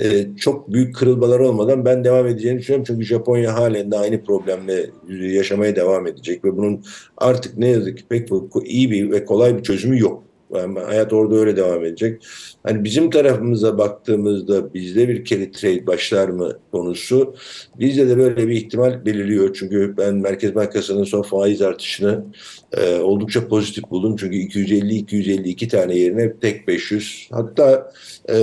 e, 0.00 0.36
çok 0.36 0.72
büyük 0.72 0.94
kırılmalar 0.94 1.40
olmadan 1.40 1.84
ben 1.84 2.04
devam 2.04 2.26
edeceğini 2.26 2.58
düşünüyorum. 2.58 2.84
Çünkü 2.86 3.04
Japonya 3.04 3.54
halen 3.54 3.90
de 3.90 3.96
aynı 3.96 4.24
problemle 4.24 4.86
yaşamaya 5.08 5.76
devam 5.76 6.06
edecek 6.06 6.44
ve 6.44 6.56
bunun 6.56 6.84
artık 7.16 7.58
ne 7.58 7.68
yazık 7.68 7.98
ki 7.98 8.04
pek 8.08 8.28
iyi 8.64 8.90
bir 8.90 9.10
ve 9.10 9.24
kolay 9.24 9.58
bir 9.58 9.62
çözümü 9.62 10.00
yok. 10.00 10.25
Yani 10.54 10.80
hayat 10.80 11.12
orada 11.12 11.34
öyle 11.34 11.56
devam 11.56 11.84
edecek. 11.84 12.22
Hani 12.62 12.84
bizim 12.84 13.10
tarafımıza 13.10 13.78
baktığımızda 13.78 14.74
bizde 14.74 15.08
bir 15.08 15.24
carry 15.24 15.50
trade 15.50 15.86
başlar 15.86 16.28
mı 16.28 16.58
konusu 16.72 17.34
bizde 17.78 18.08
de 18.08 18.18
böyle 18.18 18.48
bir 18.48 18.54
ihtimal 18.54 19.04
belirliyor. 19.04 19.56
Çünkü 19.58 19.94
ben 19.96 20.14
Merkez 20.14 20.54
Bankası'nın 20.54 21.04
son 21.04 21.22
faiz 21.22 21.62
artışını 21.62 22.24
e, 22.72 22.94
oldukça 22.94 23.48
pozitif 23.48 23.90
buldum. 23.90 24.16
Çünkü 24.16 24.36
250-252 24.36 25.68
tane 25.68 25.98
yerine 25.98 26.32
tek 26.40 26.68
500. 26.68 27.28
Hatta 27.30 27.92
e, 28.28 28.34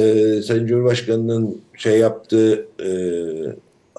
Sayın 0.43 0.67
Cumhurbaşkanı'nın 0.67 1.61
şey 1.77 1.99
yaptığı 1.99 2.67
e, 2.85 2.89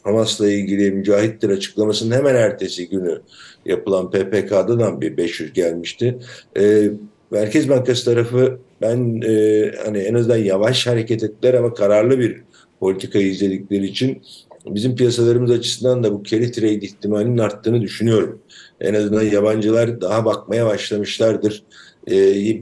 Hamas'la 0.05 0.51
ilgili 0.51 0.93
mücahittir 0.93 1.51
açıklamasının 1.51 2.17
hemen 2.17 2.35
ertesi 2.35 2.88
günü 2.88 3.21
yapılan 3.67 4.11
PPK'dan 4.11 5.01
bir 5.01 5.17
500 5.17 5.53
gelmişti. 5.53 6.19
E, 6.59 6.90
Merkez 7.35 7.68
Bankası 7.68 8.05
tarafı 8.05 8.59
ben 8.81 9.20
e, 9.20 9.70
hani 9.85 9.99
en 9.99 10.14
azından 10.14 10.37
yavaş 10.37 10.87
hareket 10.87 11.23
ettiler 11.23 11.55
ama 11.55 11.75
kararlı 11.75 12.18
bir 12.18 12.37
politika 12.81 13.18
izledikleri 13.18 13.87
için 13.87 14.23
bizim 14.66 14.97
piyasalarımız 14.97 15.51
açısından 15.51 16.05
da 16.05 16.12
bu 16.12 16.25
carry 16.25 16.53
trade 16.53 16.75
ihtimalinin 16.75 17.38
arttığını 17.38 17.83
düşünüyorum. 17.83 18.40
En 18.81 18.94
azından 18.94 19.23
yabancılar 19.23 20.01
daha 20.01 20.25
bakmaya 20.25 20.66
başlamışlardır. 20.66 21.62
E, 22.11 22.14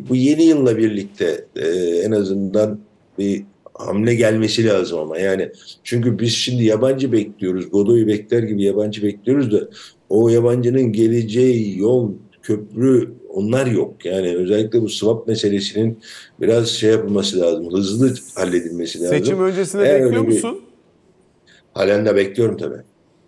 bu 0.08 0.16
yeni 0.16 0.44
yılla 0.44 0.78
birlikte 0.78 1.44
e, 1.56 1.68
en 2.04 2.10
azından 2.10 2.80
bir 3.18 3.44
hamle 3.74 4.14
gelmesi 4.14 4.66
lazım 4.66 4.98
ama 4.98 5.18
yani 5.18 5.52
çünkü 5.84 6.18
biz 6.18 6.32
şimdi 6.32 6.64
yabancı 6.64 7.12
bekliyoruz. 7.12 7.70
Godoy'u 7.70 8.06
bekler 8.06 8.42
gibi 8.42 8.62
yabancı 8.62 9.02
bekliyoruz 9.02 9.52
da 9.52 9.68
o 10.08 10.28
yabancının 10.28 10.92
geleceği 10.92 11.78
yol 11.78 12.12
köprü 12.42 13.21
onlar 13.32 13.66
yok. 13.66 14.04
Yani 14.04 14.36
özellikle 14.36 14.82
bu 14.82 14.88
swap 14.88 15.28
meselesinin 15.28 15.98
biraz 16.40 16.68
şey 16.68 16.90
yapılması 16.90 17.40
lazım. 17.40 17.72
Hızlı 17.72 18.14
halledilmesi 18.34 19.00
lazım. 19.02 19.18
Seçim 19.18 19.42
öncesinde 19.44 19.84
Eğer 19.84 20.04
bekliyor 20.04 20.22
bir- 20.22 20.28
musun? 20.28 20.60
Halen 21.74 22.06
de 22.06 22.16
bekliyorum 22.16 22.56
tabii. 22.56 22.78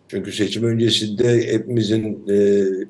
Çünkü 0.08 0.32
seçim 0.32 0.64
öncesinde 0.64 1.52
hepimizin 1.52 2.24
e, 2.28 2.34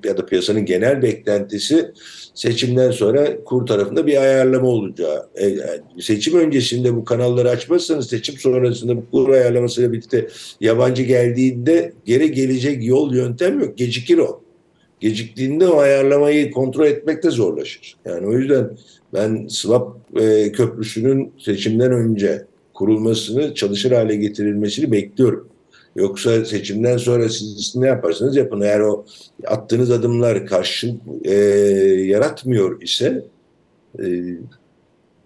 ya 0.08 0.16
da 0.16 0.26
piyasanın 0.26 0.64
genel 0.64 1.02
beklentisi 1.02 1.90
seçimden 2.34 2.90
sonra 2.90 3.44
kur 3.44 3.66
tarafında 3.66 4.06
bir 4.06 4.16
ayarlama 4.22 4.68
olacağı. 4.68 5.26
E, 5.34 5.46
yani 5.48 5.80
seçim 6.00 6.38
öncesinde 6.38 6.96
bu 6.96 7.04
kanalları 7.04 7.50
açmazsanız 7.50 8.08
seçim 8.08 8.34
sonrasında 8.38 8.96
bu 8.96 9.10
kur 9.10 9.28
ayarlamasıyla 9.28 9.92
birlikte 9.92 10.28
yabancı 10.60 11.02
geldiğinde 11.02 11.92
geri 12.04 12.32
gelecek 12.32 12.84
yol 12.84 13.14
yöntem 13.14 13.60
yok. 13.60 13.78
Gecikir 13.78 14.18
o. 14.18 14.43
Geciktiğinde 15.04 15.68
o 15.68 15.78
ayarlamayı 15.78 16.50
kontrol 16.50 16.86
etmek 16.86 17.22
de 17.22 17.30
zorlaşır. 17.30 17.96
Yani 18.04 18.26
o 18.26 18.32
yüzden 18.32 18.70
ben 19.14 19.46
swap 19.48 19.96
e, 20.20 20.52
köprüsünün 20.52 21.32
seçimden 21.38 21.92
önce 21.92 22.44
kurulmasını, 22.74 23.54
çalışır 23.54 23.92
hale 23.92 24.16
getirilmesini 24.16 24.92
bekliyorum. 24.92 25.48
Yoksa 25.96 26.44
seçimden 26.44 26.96
sonra 26.96 27.28
siz 27.28 27.76
ne 27.76 27.86
yaparsanız 27.86 28.36
yapın. 28.36 28.60
Eğer 28.60 28.80
o 28.80 29.04
attığınız 29.46 29.90
adımlar 29.90 30.46
karşı 30.46 30.94
e, 31.24 31.34
yaratmıyor 32.04 32.82
ise 32.82 33.24
e, 33.98 34.04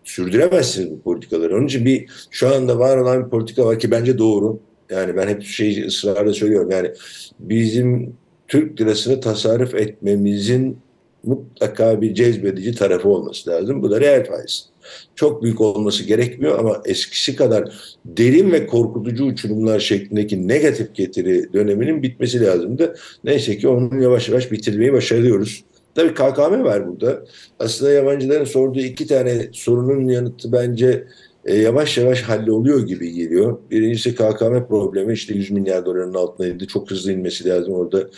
sürdüremezsiniz 0.04 0.90
bu 0.90 1.00
politikaları. 1.00 1.56
Onun 1.56 1.66
için 1.66 1.84
bir 1.84 2.06
şu 2.30 2.54
anda 2.54 2.78
var 2.78 2.96
olan 2.96 3.24
bir 3.24 3.30
politika 3.30 3.66
var 3.66 3.78
ki 3.78 3.90
bence 3.90 4.18
doğru. 4.18 4.60
Yani 4.90 5.16
ben 5.16 5.28
hep 5.28 5.42
şey 5.42 5.86
ısrarla 5.86 6.32
söylüyorum. 6.32 6.70
Yani 6.70 6.92
bizim 7.40 8.16
Türk 8.48 8.80
lirasını 8.80 9.20
tasarruf 9.20 9.74
etmemizin 9.74 10.78
mutlaka 11.24 12.00
bir 12.00 12.14
cezbedici 12.14 12.74
tarafı 12.74 13.08
olması 13.08 13.50
lazım. 13.50 13.82
Bu 13.82 13.90
da 13.90 14.00
reel 14.00 14.26
faiz. 14.26 14.68
Çok 15.14 15.42
büyük 15.42 15.60
olması 15.60 16.04
gerekmiyor 16.04 16.58
ama 16.58 16.82
eskisi 16.84 17.36
kadar 17.36 17.72
derin 18.04 18.52
ve 18.52 18.66
korkutucu 18.66 19.24
uçurumlar 19.24 19.80
şeklindeki 19.80 20.48
negatif 20.48 20.94
getiri 20.94 21.52
döneminin 21.52 22.02
bitmesi 22.02 22.40
lazımdı. 22.40 22.96
Neyse 23.24 23.58
ki 23.58 23.68
onu 23.68 24.02
yavaş 24.02 24.28
yavaş 24.28 24.52
bitirmeyi 24.52 24.92
başarıyoruz. 24.92 25.64
Tabii 25.94 26.14
KKM 26.14 26.64
var 26.64 26.88
burada. 26.88 27.24
Aslında 27.58 27.92
yabancıların 27.92 28.44
sorduğu 28.44 28.80
iki 28.80 29.06
tane 29.06 29.48
sorunun 29.52 30.08
yanıtı 30.08 30.52
bence 30.52 31.04
e, 31.48 31.56
yavaş 31.56 31.98
yavaş 31.98 32.22
halloluyor 32.22 32.86
gibi 32.86 33.12
geliyor. 33.12 33.58
Birincisi 33.70 34.14
KKM 34.14 34.66
problemi 34.68 35.12
işte 35.12 35.34
100 35.34 35.50
milyar 35.50 35.86
doların 35.86 36.14
altına 36.14 36.46
indi. 36.46 36.66
Çok 36.66 36.90
hızlı 36.90 37.12
inmesi 37.12 37.48
lazım. 37.48 37.74
Orada 37.74 38.08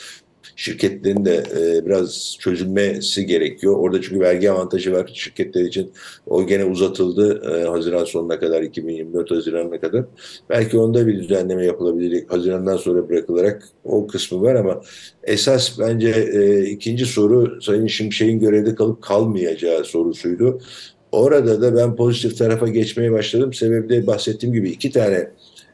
şirketlerin 0.56 1.24
de 1.24 1.42
e, 1.56 1.86
biraz 1.86 2.36
çözülmesi 2.40 3.26
gerekiyor. 3.26 3.74
Orada 3.78 4.02
çünkü 4.02 4.20
vergi 4.20 4.50
avantajı 4.50 4.92
var 4.92 5.10
şirketler 5.14 5.64
için. 5.64 5.92
O 6.26 6.46
gene 6.46 6.64
uzatıldı 6.64 7.42
e, 7.56 7.68
Haziran 7.68 8.04
sonuna 8.04 8.38
kadar, 8.38 8.62
2024 8.62 9.30
Haziran'a 9.30 9.80
kadar. 9.80 10.04
Belki 10.50 10.78
onda 10.78 11.06
bir 11.06 11.18
düzenleme 11.18 11.66
yapılabilir. 11.66 12.24
Haziran'dan 12.28 12.76
sonra 12.76 13.08
bırakılarak 13.08 13.68
o 13.84 14.06
kısmı 14.06 14.42
var 14.42 14.54
ama 14.54 14.80
esas 15.24 15.78
bence 15.78 16.08
e, 16.08 16.64
ikinci 16.64 17.06
soru 17.06 17.62
Sayın 17.62 17.86
Şimşek'in 17.86 18.40
görevde 18.40 18.74
kalıp 18.74 19.02
kalmayacağı 19.02 19.84
sorusuydu. 19.84 20.60
Orada 21.12 21.62
da 21.62 21.76
ben 21.76 21.96
pozitif 21.96 22.38
tarafa 22.38 22.68
geçmeye 22.68 23.12
başladım. 23.12 23.52
Sebebi 23.52 23.88
de 23.88 24.06
bahsettiğim 24.06 24.54
gibi 24.54 24.70
iki 24.70 24.90
tane 24.90 25.28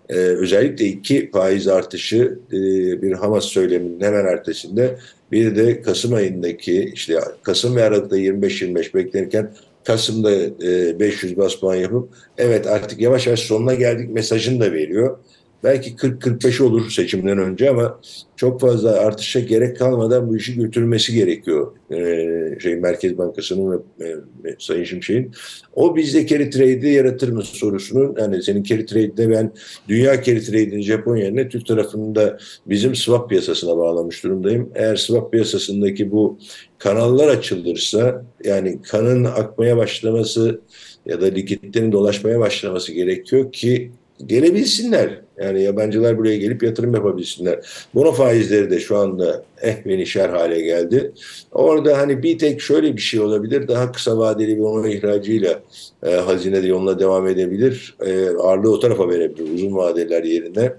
ee, 0.09 0.14
özellikle 0.14 0.85
iki 0.85 1.31
faiz 1.31 1.68
artışı 1.68 2.38
e, 2.53 2.57
bir 3.03 3.12
Hamas 3.12 3.44
söyleminin 3.44 4.01
hemen 4.01 4.27
ertesinde 4.27 4.99
bir 5.33 5.57
de 5.57 5.83
Kasım 5.83 6.14
ayındaki 6.14 6.90
işte 6.94 7.20
Kasım 7.42 7.77
ve 7.77 7.85
Aralık'ta 7.85 8.18
25-25 8.18 8.94
beklenirken 8.94 9.51
Kasım'da 9.85 10.33
e, 10.66 11.01
500 11.01 11.37
bas 11.37 11.55
puan 11.55 11.75
yapıp 11.75 12.09
evet 12.38 12.66
artık 12.66 13.01
yavaş 13.01 13.27
yavaş 13.27 13.40
sonuna 13.40 13.75
geldik 13.75 14.11
mesajını 14.11 14.61
da 14.61 14.72
veriyor. 14.72 15.18
Belki 15.64 15.90
40-45 15.95 16.62
olur 16.62 16.90
seçimden 16.90 17.38
önce 17.38 17.71
ama 17.71 18.01
çok 18.37 18.61
fazla 18.61 18.90
artışa 18.90 19.40
gerek 19.40 19.79
kalmadan 19.79 20.29
bu 20.29 20.37
işi 20.37 20.55
götürmesi 20.55 21.14
gerekiyor 21.14 21.73
ee, 21.90 22.59
şey 22.61 22.77
Merkez 22.77 23.19
Bankası'nın 23.19 23.85
ve 24.01 24.07
e, 24.07 24.16
Sayın 24.59 24.85
Şimşek'in. 24.85 25.33
O 25.75 25.97
bizde 25.97 26.27
carry 26.27 26.51
trade'i 26.51 26.92
yaratır 26.92 27.29
mı 27.29 27.42
sorusunun 27.42 28.16
yani 28.19 28.42
senin 28.42 28.62
carry 28.62 28.87
trade'de 28.87 29.31
ben 29.31 29.53
dünya 29.88 30.23
carry 30.23 30.42
trade'ini 30.42 30.83
Japon 30.83 31.16
yerine 31.16 31.49
Türk 31.49 31.66
tarafında 31.66 32.38
bizim 32.66 32.95
swap 32.95 33.29
piyasasına 33.29 33.77
bağlamış 33.77 34.25
durumdayım. 34.25 34.71
Eğer 34.75 34.97
swap 34.97 35.33
piyasasındaki 35.33 36.11
bu 36.11 36.38
kanallar 36.79 37.29
açılırsa 37.29 38.25
yani 38.45 38.83
kanın 38.83 39.25
akmaya 39.25 39.77
başlaması 39.77 40.61
ya 41.07 41.21
da 41.21 41.27
likitlerin 41.27 41.92
dolaşmaya 41.92 42.40
başlaması 42.40 42.92
gerekiyor 42.92 43.53
ki 43.53 43.90
gelebilsinler. 44.26 45.20
Yani 45.38 45.62
yabancılar 45.62 46.18
buraya 46.18 46.37
gelip 46.37 46.62
yatırım 46.62 46.94
yapabilsinler. 46.94 47.59
Bono 47.94 48.12
faizleri 48.12 48.70
de 48.70 48.81
şu 48.81 48.96
anda 48.96 49.44
eh 49.62 49.87
ve 49.87 49.98
nişer 49.98 50.29
hale 50.29 50.61
geldi. 50.61 51.12
Orada 51.52 51.98
hani 51.98 52.22
bir 52.22 52.38
tek 52.38 52.61
şöyle 52.61 52.96
bir 52.96 53.00
şey 53.00 53.20
olabilir. 53.20 53.68
Daha 53.68 53.92
kısa 53.92 54.18
vadeli 54.18 54.57
bir 54.57 54.62
bono 54.62 54.87
ihracıyla 54.87 55.61
e, 56.07 56.11
hazine 56.11 56.62
de 56.62 56.66
yoluna 56.66 56.98
devam 56.98 57.29
edebilir. 57.29 57.96
E, 58.07 58.29
ağırlığı 58.29 58.72
o 58.72 58.81
tarafa 58.81 59.09
verebilir 59.09 59.55
uzun 59.55 59.76
vadeler 59.76 60.24
yerine. 60.24 60.72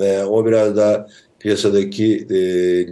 E, 0.00 0.22
o 0.22 0.46
biraz 0.46 0.76
daha 0.76 1.06
piyasadaki 1.38 2.26
e, 2.30 2.36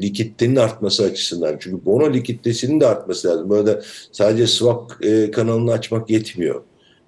likiditenin 0.02 0.56
artması 0.56 1.04
açısından. 1.04 1.56
Çünkü 1.60 1.84
bono 1.84 2.12
likiditesinin 2.12 2.80
de 2.80 2.86
artması 2.86 3.28
lazım. 3.28 3.50
Burada 3.50 3.82
sadece 4.12 4.46
swap 4.46 5.04
e, 5.04 5.30
kanalını 5.30 5.72
açmak 5.72 6.10
yetmiyor. 6.10 6.62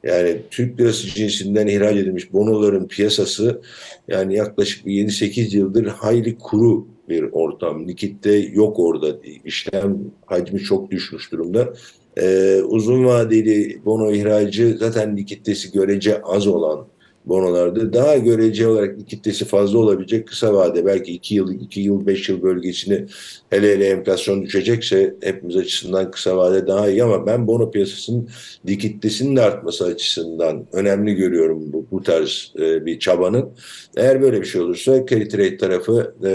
Yani 0.04 0.36
Türk 0.50 0.80
lirası 0.80 1.06
cinsinden 1.06 1.66
ihraç 1.66 1.96
edilmiş 1.96 2.32
bonoların 2.32 2.88
piyasası 2.88 3.60
yani 4.08 4.34
yaklaşık 4.34 4.86
7-8 4.86 5.56
yıldır 5.56 5.86
hayli 5.86 6.38
kuru 6.38 6.86
bir 7.08 7.22
ortam. 7.32 7.88
Likitte 7.88 8.36
yok 8.36 8.78
orada. 8.78 9.16
İşlem 9.44 9.98
hacmi 10.26 10.60
çok 10.60 10.90
düşmüş 10.90 11.32
durumda. 11.32 11.74
Ee, 12.16 12.60
uzun 12.62 13.04
vadeli 13.04 13.84
bono 13.84 14.12
ihracı 14.12 14.76
zaten 14.78 15.16
likiditesi 15.16 15.72
görece 15.72 16.22
az 16.22 16.46
olan 16.46 16.86
bonolarda 17.26 17.92
daha 17.92 18.16
görece 18.16 18.68
olarak 18.68 18.98
likiditesi 18.98 19.44
fazla 19.44 19.78
olabilecek 19.78 20.28
kısa 20.28 20.54
vade 20.54 20.86
belki 20.86 21.12
2 21.12 21.34
yıl 21.34 21.60
2 21.60 21.80
yıl 21.80 22.06
5 22.06 22.28
yıl 22.28 22.42
bölgesini 22.42 23.06
hele 23.50 23.74
hele 23.74 23.86
enflasyon 23.86 24.42
düşecekse 24.42 25.14
hepimiz 25.22 25.56
açısından 25.56 26.10
kısa 26.10 26.36
vade 26.36 26.66
daha 26.66 26.88
iyi 26.90 27.04
ama 27.04 27.26
ben 27.26 27.46
bono 27.46 27.70
piyasasının 27.70 28.28
likiditesinin 28.68 29.36
de 29.36 29.42
artması 29.42 29.84
açısından 29.84 30.66
önemli 30.72 31.14
görüyorum 31.14 31.72
bu, 31.72 31.86
bu 31.90 32.02
tarz 32.02 32.52
e, 32.58 32.86
bir 32.86 32.98
çabanın. 32.98 33.48
Eğer 33.96 34.22
böyle 34.22 34.40
bir 34.40 34.46
şey 34.46 34.60
olursa 34.60 35.06
carry 35.06 35.28
trade 35.28 35.56
tarafı 35.56 36.14
e, 36.24 36.32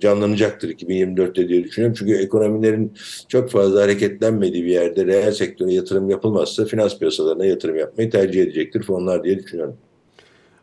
canlanacaktır 0.00 0.68
2024'te 0.68 1.48
diye 1.48 1.64
düşünüyorum. 1.64 1.96
Çünkü 1.98 2.14
ekonomilerin 2.14 2.92
çok 3.28 3.50
fazla 3.50 3.82
hareketlenmediği 3.82 4.64
bir 4.64 4.70
yerde 4.70 5.06
reel 5.06 5.32
sektöre 5.32 5.72
yatırım 5.72 6.10
yapılmazsa 6.10 6.64
finans 6.64 6.98
piyasalarına 6.98 7.46
yatırım 7.46 7.76
yapmayı 7.76 8.10
tercih 8.10 8.42
edecektir 8.42 8.82
fonlar 8.82 9.24
diye 9.24 9.38
düşünüyorum. 9.38 9.76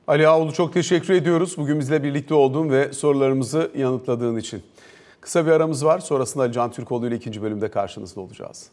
Ali 0.08 0.28
Ağoğlu 0.28 0.54
çok 0.54 0.74
teşekkür 0.74 1.14
ediyoruz. 1.14 1.58
Bugün 1.58 1.80
bizle 1.80 2.04
birlikte 2.04 2.34
olduğun 2.34 2.70
ve 2.70 2.94
sorularımızı 2.94 3.72
yanıtladığın 3.76 4.38
için. 4.38 4.64
Kısa 5.22 5.46
bir 5.46 5.52
aramız 5.52 5.86
var. 5.86 6.00
Sonrasında 6.00 6.44
Ali 6.44 6.54
Can 6.54 6.72
Türkoğlu 6.72 7.08
ile 7.08 7.16
ikinci 7.16 7.42
bölümde 7.42 7.72
karşınızda 7.72 8.22
olacağız. 8.22 8.70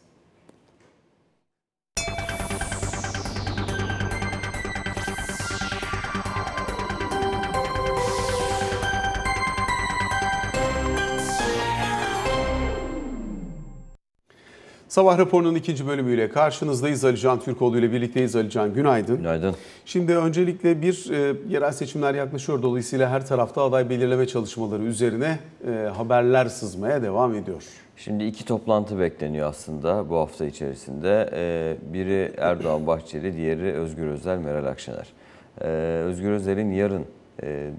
Sabah 14.95 15.19
raporunun 15.19 15.55
ikinci 15.55 15.87
bölümüyle 15.87 16.29
karşınızdayız. 16.29 17.05
Ali 17.05 17.17
Can 17.17 17.41
Türkoğlu 17.41 17.79
ile 17.79 17.93
birlikteyiz. 17.93 18.37
Ali 18.37 18.51
Can 18.51 18.75
günaydın. 18.75 19.17
Günaydın. 19.17 19.55
Şimdi 19.85 20.17
öncelikle 20.17 20.83
bir 20.83 21.11
e, 21.11 21.37
yerel 21.49 21.73
seçimler 21.73 22.15
yaklaşıyor. 22.15 22.63
Dolayısıyla 22.63 23.11
her 23.11 23.27
tarafta 23.27 23.63
aday 23.63 23.91
belirleme 23.91 24.27
çalışmaları 24.27 24.83
üzerine 24.83 25.39
e, 25.67 25.71
haberler 25.71 26.47
sızmaya 26.47 27.03
devam 27.03 27.35
ediyor. 27.35 27.63
Şimdi 27.97 28.25
iki 28.25 28.45
toplantı 28.45 28.99
bekleniyor 28.99 29.49
aslında 29.49 30.11
bu 30.11 30.17
hafta 30.17 30.45
içerisinde. 30.45 31.31
Ee, 31.33 31.77
biri 31.93 32.33
Erdoğan 32.39 32.87
Bahçeli, 32.87 33.37
diğeri 33.37 33.73
Özgür 33.73 34.07
Özel, 34.07 34.39
Meral 34.39 34.67
Akşener. 34.67 35.09
Ee, 35.61 35.67
Özgür 36.05 36.31
Özel'in 36.31 36.73
yarın 36.73 37.05
e, 37.43 37.71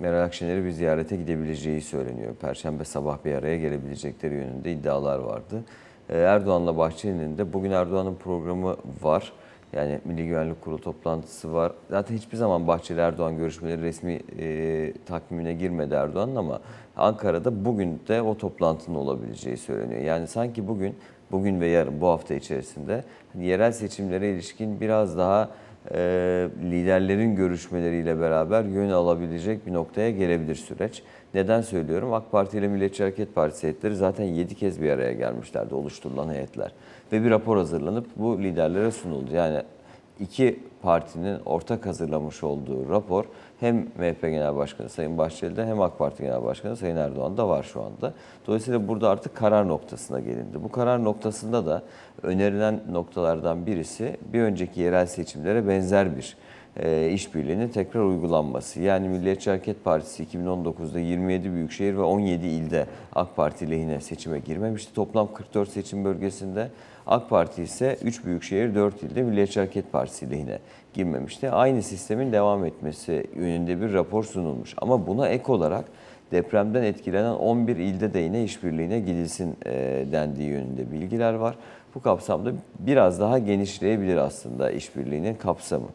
Meral 0.00 0.24
Akşener'i 0.24 0.64
bir 0.64 0.70
ziyarete 0.70 1.16
gidebileceği 1.16 1.80
söyleniyor. 1.80 2.34
Perşembe 2.34 2.84
sabah 2.84 3.18
bir 3.24 3.34
araya 3.34 3.58
gelebilecekleri 3.58 4.34
yönünde 4.34 4.72
iddialar 4.72 5.18
vardı. 5.18 5.64
Ee, 6.10 6.18
Erdoğan'la 6.18 6.76
Bahçeli'nin 6.76 7.38
de 7.38 7.52
bugün 7.52 7.70
Erdoğan'ın 7.70 8.14
programı 8.14 8.76
var. 9.02 9.32
Yani 9.72 9.98
Milli 10.04 10.26
Güvenlik 10.26 10.60
Kurulu 10.60 10.80
toplantısı 10.80 11.54
var. 11.54 11.72
Zaten 11.90 12.16
hiçbir 12.16 12.36
zaman 12.36 12.66
Bahçeli 12.66 13.00
Erdoğan 13.00 13.36
görüşmeleri 13.36 13.82
resmi 13.82 14.20
e, 14.38 14.92
takvimine 15.06 15.52
girmedi 15.52 15.94
Erdoğan'ın 15.94 16.36
ama 16.36 16.60
Ankara'da 16.96 17.64
bugün 17.64 18.00
de 18.08 18.22
o 18.22 18.36
toplantının 18.38 18.96
olabileceği 18.96 19.56
söyleniyor. 19.56 20.00
Yani 20.00 20.26
sanki 20.26 20.68
bugün, 20.68 20.96
bugün 21.30 21.60
ve 21.60 21.66
yarın 21.66 22.00
bu 22.00 22.08
hafta 22.08 22.34
içerisinde 22.34 23.04
hani 23.32 23.46
yerel 23.46 23.72
seçimlere 23.72 24.30
ilişkin 24.30 24.80
biraz 24.80 25.18
daha 25.18 25.50
e, 25.90 25.98
liderlerin 26.62 27.36
görüşmeleriyle 27.36 28.20
beraber 28.20 28.64
yön 28.64 28.90
alabilecek 28.90 29.66
bir 29.66 29.72
noktaya 29.72 30.10
gelebilir 30.10 30.54
süreç. 30.54 31.02
Neden 31.34 31.60
söylüyorum? 31.60 32.12
AK 32.12 32.32
Parti 32.32 32.58
ile 32.58 32.68
Milliyetçi 32.68 33.02
Hareket 33.02 33.34
Partisi 33.34 33.62
heyetleri 33.62 33.96
zaten 33.96 34.24
7 34.24 34.54
kez 34.54 34.82
bir 34.82 34.90
araya 34.90 35.12
gelmişlerdi 35.12 35.74
oluşturulan 35.74 36.28
heyetler. 36.34 36.72
Ve 37.12 37.24
bir 37.24 37.30
rapor 37.30 37.56
hazırlanıp 37.56 38.06
bu 38.16 38.42
liderlere 38.42 38.90
sunuldu. 38.90 39.34
Yani 39.34 39.62
iki 40.20 40.60
partinin 40.82 41.38
ortak 41.46 41.86
hazırlamış 41.86 42.42
olduğu 42.44 42.88
rapor 42.88 43.24
hem 43.60 43.76
MHP 43.76 44.20
Genel 44.22 44.56
Başkanı 44.56 44.88
Sayın 44.88 45.18
Bahçeli'de 45.18 45.66
hem 45.66 45.80
AK 45.80 45.98
Parti 45.98 46.22
Genel 46.22 46.44
Başkanı 46.44 46.76
Sayın 46.76 46.96
Erdoğan'da 46.96 47.48
var 47.48 47.62
şu 47.62 47.82
anda. 47.82 48.14
Dolayısıyla 48.46 48.88
burada 48.88 49.10
artık 49.10 49.36
karar 49.36 49.68
noktasına 49.68 50.20
gelindi. 50.20 50.62
Bu 50.64 50.72
karar 50.72 51.04
noktasında 51.04 51.66
da 51.66 51.82
önerilen 52.22 52.80
noktalardan 52.90 53.66
birisi 53.66 54.16
bir 54.32 54.42
önceki 54.42 54.80
yerel 54.80 55.06
seçimlere 55.06 55.68
benzer 55.68 56.16
bir 56.16 56.36
e, 56.76 57.10
işbirliğinin 57.10 57.68
tekrar 57.68 58.00
uygulanması. 58.00 58.80
Yani 58.80 59.08
Milliyetçi 59.08 59.50
Hareket 59.50 59.84
Partisi 59.84 60.24
2019'da 60.24 60.98
27 60.98 61.52
büyükşehir 61.52 61.94
ve 61.94 62.02
17 62.02 62.46
ilde 62.46 62.86
AK 63.14 63.36
Parti 63.36 63.70
lehine 63.70 64.00
seçime 64.00 64.38
girmemişti. 64.38 64.94
Toplam 64.94 65.32
44 65.34 65.68
seçim 65.68 66.04
bölgesinde 66.04 66.68
AK 67.06 67.30
Parti 67.30 67.62
ise 67.62 67.98
3 68.02 68.24
büyükşehir 68.24 68.74
4 68.74 69.02
ilde 69.02 69.22
Milliyetçi 69.22 69.60
Hareket 69.60 69.92
Partisi 69.92 70.30
lehine 70.30 70.58
girmemişti. 70.94 71.50
Aynı 71.50 71.82
sistemin 71.82 72.32
devam 72.32 72.64
etmesi 72.64 73.26
yönünde 73.36 73.80
bir 73.80 73.92
rapor 73.92 74.24
sunulmuş. 74.24 74.74
Ama 74.76 75.06
buna 75.06 75.28
ek 75.28 75.52
olarak 75.52 75.84
depremden 76.32 76.82
etkilenen 76.82 77.32
11 77.32 77.76
ilde 77.76 78.14
de 78.14 78.18
yine 78.18 78.44
işbirliğine 78.44 79.00
gidilsin 79.00 79.56
e, 79.66 79.72
dendiği 80.12 80.48
yönünde 80.48 80.92
bilgiler 80.92 81.34
var. 81.34 81.56
Bu 81.94 82.02
kapsamda 82.02 82.52
biraz 82.78 83.20
daha 83.20 83.38
genişleyebilir 83.38 84.16
aslında 84.16 84.70
işbirliğinin 84.70 85.34
kapsamı. 85.34 85.88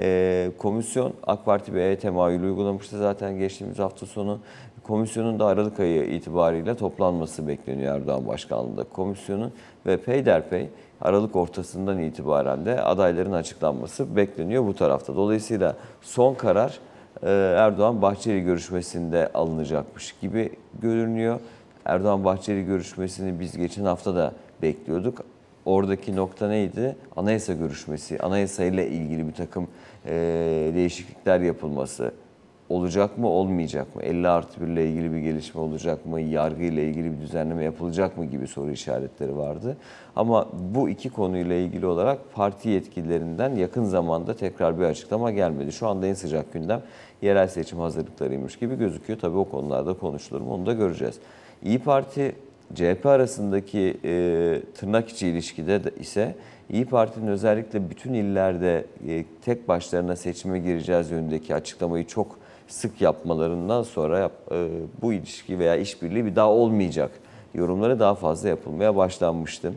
E, 0.00 0.50
komisyon 0.58 1.12
AK 1.26 1.44
Parti 1.44 1.74
B'ye 1.74 1.98
temayül 1.98 2.42
uygulamıştı 2.42 2.98
zaten 2.98 3.38
geçtiğimiz 3.38 3.78
hafta 3.78 4.06
sonu. 4.06 4.38
Komisyonun 4.82 5.38
da 5.38 5.46
Aralık 5.46 5.80
ayı 5.80 6.04
itibariyle 6.04 6.74
toplanması 6.74 7.48
bekleniyor 7.48 7.96
Erdoğan 7.96 8.26
Başkanlığı'nda 8.26 8.84
komisyonun 8.84 9.52
ve 9.86 9.96
peyderpey 9.96 10.68
Aralık 11.00 11.36
ortasından 11.36 11.98
itibaren 11.98 12.66
de 12.66 12.82
adayların 12.82 13.32
açıklanması 13.32 14.16
bekleniyor 14.16 14.66
bu 14.66 14.74
tarafta. 14.74 15.16
Dolayısıyla 15.16 15.76
son 16.02 16.34
karar 16.34 16.78
e, 17.22 17.30
Erdoğan 17.58 18.02
Bahçeli 18.02 18.40
görüşmesinde 18.40 19.30
alınacakmış 19.34 20.14
gibi 20.20 20.52
görünüyor. 20.82 21.40
Erdoğan 21.84 22.24
Bahçeli 22.24 22.64
görüşmesini 22.64 23.40
biz 23.40 23.56
geçen 23.56 23.84
hafta 23.84 24.16
da 24.16 24.32
bekliyorduk. 24.62 25.33
Oradaki 25.66 26.16
nokta 26.16 26.48
neydi? 26.48 26.96
Anayasa 27.16 27.52
görüşmesi, 27.52 28.18
anayasa 28.18 28.64
ile 28.64 28.88
ilgili 28.88 29.28
bir 29.28 29.34
takım 29.34 29.68
e, 30.06 30.12
değişiklikler 30.74 31.40
yapılması 31.40 32.12
olacak 32.68 33.18
mı, 33.18 33.28
olmayacak 33.28 33.96
mı? 33.96 34.02
50 34.02 34.28
artı 34.28 34.60
1 34.60 34.66
ile 34.66 34.88
ilgili 34.88 35.12
bir 35.12 35.18
gelişme 35.18 35.60
olacak 35.60 36.06
mı? 36.06 36.20
Yargı 36.20 36.62
ile 36.62 36.88
ilgili 36.88 37.12
bir 37.12 37.20
düzenleme 37.20 37.64
yapılacak 37.64 38.18
mı 38.18 38.24
gibi 38.24 38.46
soru 38.46 38.70
işaretleri 38.70 39.36
vardı. 39.36 39.76
Ama 40.16 40.48
bu 40.74 40.88
iki 40.88 41.10
konuyla 41.10 41.54
ilgili 41.54 41.86
olarak 41.86 42.18
parti 42.34 42.68
yetkililerinden 42.68 43.54
yakın 43.54 43.84
zamanda 43.84 44.36
tekrar 44.36 44.78
bir 44.78 44.84
açıklama 44.84 45.30
gelmedi. 45.30 45.72
Şu 45.72 45.88
anda 45.88 46.06
en 46.06 46.14
sıcak 46.14 46.52
gündem 46.52 46.82
yerel 47.22 47.48
seçim 47.48 47.78
hazırlıklarıymış 47.78 48.56
gibi 48.56 48.78
gözüküyor. 48.78 49.18
Tabii 49.18 49.38
o 49.38 49.44
konularda 49.44 49.94
konuşulur 49.94 50.40
mu 50.40 50.54
onu 50.54 50.66
da 50.66 50.72
göreceğiz. 50.72 51.18
İyi 51.64 51.78
Parti 51.78 52.34
CHP 52.74 53.06
arasındaki 53.06 53.96
e, 54.04 54.62
tırnak 54.74 55.08
içi 55.08 55.28
ilişkide 55.28 55.84
de 55.84 55.90
ise 56.00 56.34
İyi 56.70 56.84
Parti'nin 56.84 57.26
özellikle 57.26 57.90
bütün 57.90 58.12
illerde 58.12 58.84
e, 59.08 59.24
tek 59.44 59.68
başlarına 59.68 60.16
seçime 60.16 60.58
gireceğiz 60.58 61.10
yönündeki 61.10 61.54
açıklamayı 61.54 62.06
çok 62.06 62.38
sık 62.68 63.00
yapmalarından 63.00 63.82
sonra 63.82 64.18
yap, 64.18 64.32
e, 64.52 64.68
bu 65.02 65.12
ilişki 65.12 65.58
veya 65.58 65.76
işbirliği 65.76 66.24
bir 66.24 66.36
daha 66.36 66.50
olmayacak 66.50 67.10
yorumları 67.54 68.00
daha 68.00 68.14
fazla 68.14 68.48
yapılmaya 68.48 68.96
başlanmıştı. 68.96 69.72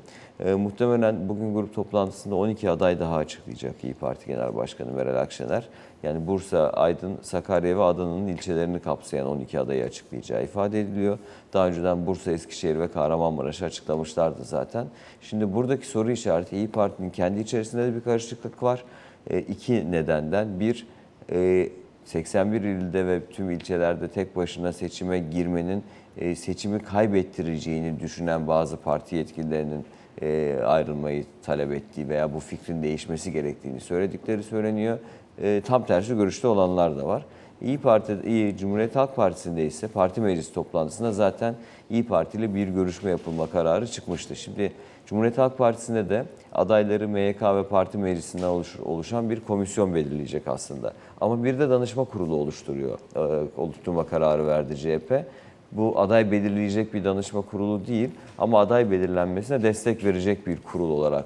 E, 0.46 0.54
muhtemelen 0.54 1.30
bugün 1.30 1.54
grup 1.54 1.76
toplantısında 1.76 2.36
12 2.36 2.70
aday 2.70 3.00
daha 3.00 3.16
açıklayacak 3.16 3.84
İyi 3.84 3.94
Parti 3.94 4.28
Genel 4.28 4.56
Başkanı 4.56 4.92
Meral 4.92 5.22
Akşener. 5.22 5.70
Yani 6.04 6.28
Bursa, 6.28 6.70
Aydın, 6.70 7.18
Sakarya 7.22 7.78
ve 7.78 7.84
Adana'nın 7.84 8.28
ilçelerini 8.28 8.80
kapsayan 8.80 9.28
12 9.28 9.60
adayı 9.60 9.84
açıklayacağı 9.84 10.44
ifade 10.44 10.82
ediliyor. 10.82 11.20
Daha 11.54 11.68
önceden 11.68 12.06
Bursa, 12.06 12.32
Eskişehir 12.32 12.80
ve 12.80 12.88
Kahramanmaraş'ı 12.88 13.66
açıklamışlardı 13.66 14.44
zaten. 14.44 14.88
Şimdi 15.22 15.54
buradaki 15.54 15.88
soru 15.88 16.12
işareti 16.12 16.56
İyi 16.56 16.68
Parti'nin 16.68 17.10
kendi 17.10 17.40
içerisinde 17.40 17.84
de 17.84 17.96
bir 17.96 18.02
karışıklık 18.02 18.64
var. 18.64 18.84
E, 19.30 19.40
iki 19.40 19.92
nedenden. 19.92 20.60
Bir, 20.60 20.88
e, 21.32 21.70
81 22.06 22.62
ilde 22.62 23.08
ve 23.08 23.26
tüm 23.26 23.52
ilçelerde 23.52 24.08
tek 24.08 24.36
başına 24.36 24.74
seçime 24.74 25.20
girmenin 25.20 25.84
e, 26.18 26.36
seçimi 26.36 26.80
kaybettireceğini 26.80 28.00
düşünen 28.00 28.48
bazı 28.48 28.78
parti 28.78 29.16
yetkililerinin 29.16 29.86
e, 30.22 30.60
ayrılmayı 30.66 31.26
talep 31.44 31.72
ettiği 31.72 32.10
veya 32.10 32.34
bu 32.34 32.40
fikrin 32.40 32.84
değişmesi 32.84 33.32
gerektiğini 33.32 33.80
söyledikleri 33.80 34.44
söyleniyor. 34.44 35.00
E, 35.42 35.62
tam 35.66 35.86
tersi 35.86 36.16
görüşte 36.16 36.48
olanlar 36.48 36.98
da 36.98 37.08
var. 37.08 37.26
İyi 37.62 37.78
Parti, 37.78 38.18
İyi 38.26 38.58
Cumhuriyet 38.58 38.96
Halk 38.96 39.16
Partisi'nde 39.16 39.66
ise 39.66 39.88
parti 39.88 40.22
meclis 40.22 40.54
toplantısında 40.54 41.12
zaten 41.12 41.56
İyi 41.90 42.08
Parti 42.08 42.38
ile 42.38 42.56
bir 42.56 42.68
görüşme 42.68 43.10
yapılma 43.10 43.48
kararı 43.48 43.88
çıkmıştı. 43.88 44.36
Şimdi 44.36 44.72
Cumhuriyet 45.06 45.38
Halk 45.38 45.58
Partisi'nde 45.58 46.10
de 46.10 46.26
adayları 46.54 47.08
MYK 47.08 47.42
ve 47.42 47.64
parti 47.64 47.98
meclisinden 47.98 48.48
oluşur, 48.48 48.80
oluşan 48.80 49.30
bir 49.30 49.40
komisyon 49.40 49.96
belirleyecek 49.96 50.48
aslında. 50.48 50.94
Ama 51.22 51.44
bir 51.44 51.60
de 51.60 51.70
danışma 51.70 52.04
kurulu 52.04 52.36
oluşturuyor, 52.36 53.00
e, 53.16 53.48
oluşturma 53.58 54.08
kararı 54.08 54.48
verdi 54.48 54.78
CHP. 54.78 55.26
Bu 55.72 56.00
aday 56.00 56.32
belirleyecek 56.32 56.94
bir 56.94 57.04
danışma 57.04 57.42
kurulu 57.42 57.88
değil 57.88 58.10
ama 58.38 58.60
aday 58.60 58.92
belirlenmesine 58.92 59.64
destek 59.64 60.04
verecek 60.04 60.48
bir 60.48 60.58
kurul 60.58 60.90
olarak 60.90 61.26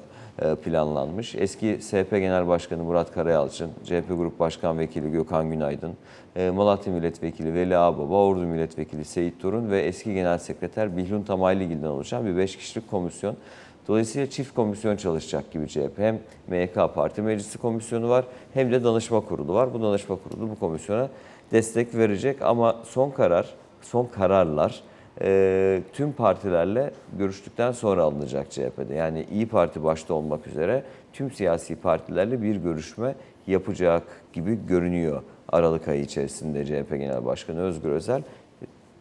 planlanmış. 0.63 1.36
Eski 1.36 1.77
SP 1.88 2.12
Genel 2.12 2.47
Başkanı 2.47 2.84
Murat 2.84 3.13
Karayalçın, 3.13 3.71
CHP 3.86 4.08
Grup 4.10 4.39
Başkan 4.39 4.80
Vekili 4.80 5.12
Gökhan 5.12 5.51
Günaydın, 5.51 5.93
e, 6.36 6.49
Malatya 6.49 6.93
Milletvekili 6.93 7.54
Veli 7.54 7.77
Ağbaba, 7.77 8.25
Ordu 8.25 8.39
Milletvekili 8.39 9.06
Seyit 9.06 9.41
Torun 9.41 9.71
ve 9.71 9.82
eski 9.82 10.13
Genel 10.13 10.38
Sekreter 10.38 10.97
Bihlun 10.97 11.23
Tamayligil'den 11.23 11.88
oluşan 11.88 12.25
bir 12.25 12.38
5 12.38 12.58
kişilik 12.58 12.91
komisyon. 12.91 13.36
Dolayısıyla 13.88 14.30
çift 14.30 14.54
komisyon 14.54 14.95
çalışacak 14.95 15.51
gibi 15.51 15.67
CHP. 15.67 15.97
Hem 15.97 16.19
MYK 16.47 16.75
Parti 16.95 17.21
Meclisi 17.21 17.58
Komisyonu 17.58 18.10
var 18.10 18.25
hem 18.54 18.71
de 18.71 18.84
danışma 18.84 19.21
kurulu 19.21 19.54
var. 19.54 19.73
Bu 19.73 19.82
danışma 19.82 20.15
kurulu 20.15 20.49
bu 20.49 20.60
komisyona 20.60 21.10
destek 21.51 21.95
verecek 21.95 22.41
ama 22.41 22.75
son 22.84 23.10
karar, 23.10 23.49
son 23.82 24.06
kararlar 24.06 24.84
e, 25.21 25.82
tüm 25.93 26.13
partilerle 26.13 26.91
görüştükten 27.17 27.71
sonra 27.71 28.04
alınacak 28.04 28.52
CHP'de. 28.52 28.93
Yani 28.95 29.26
İyi 29.32 29.47
Parti 29.47 29.84
başta 29.84 30.13
olmak 30.13 30.47
üzere 30.47 30.84
tüm 31.13 31.32
siyasi 31.32 31.76
partilerle 31.76 32.41
bir 32.41 32.56
görüşme 32.56 33.15
yapacak 33.47 34.04
gibi 34.34 34.60
görünüyor 34.67 35.24
Aralık 35.50 35.88
ayı 35.88 36.02
içerisinde 36.02 36.65
CHP 36.65 36.89
Genel 36.89 37.26
Başkanı 37.26 37.62
Özgür 37.62 37.89
Özel. 37.89 38.24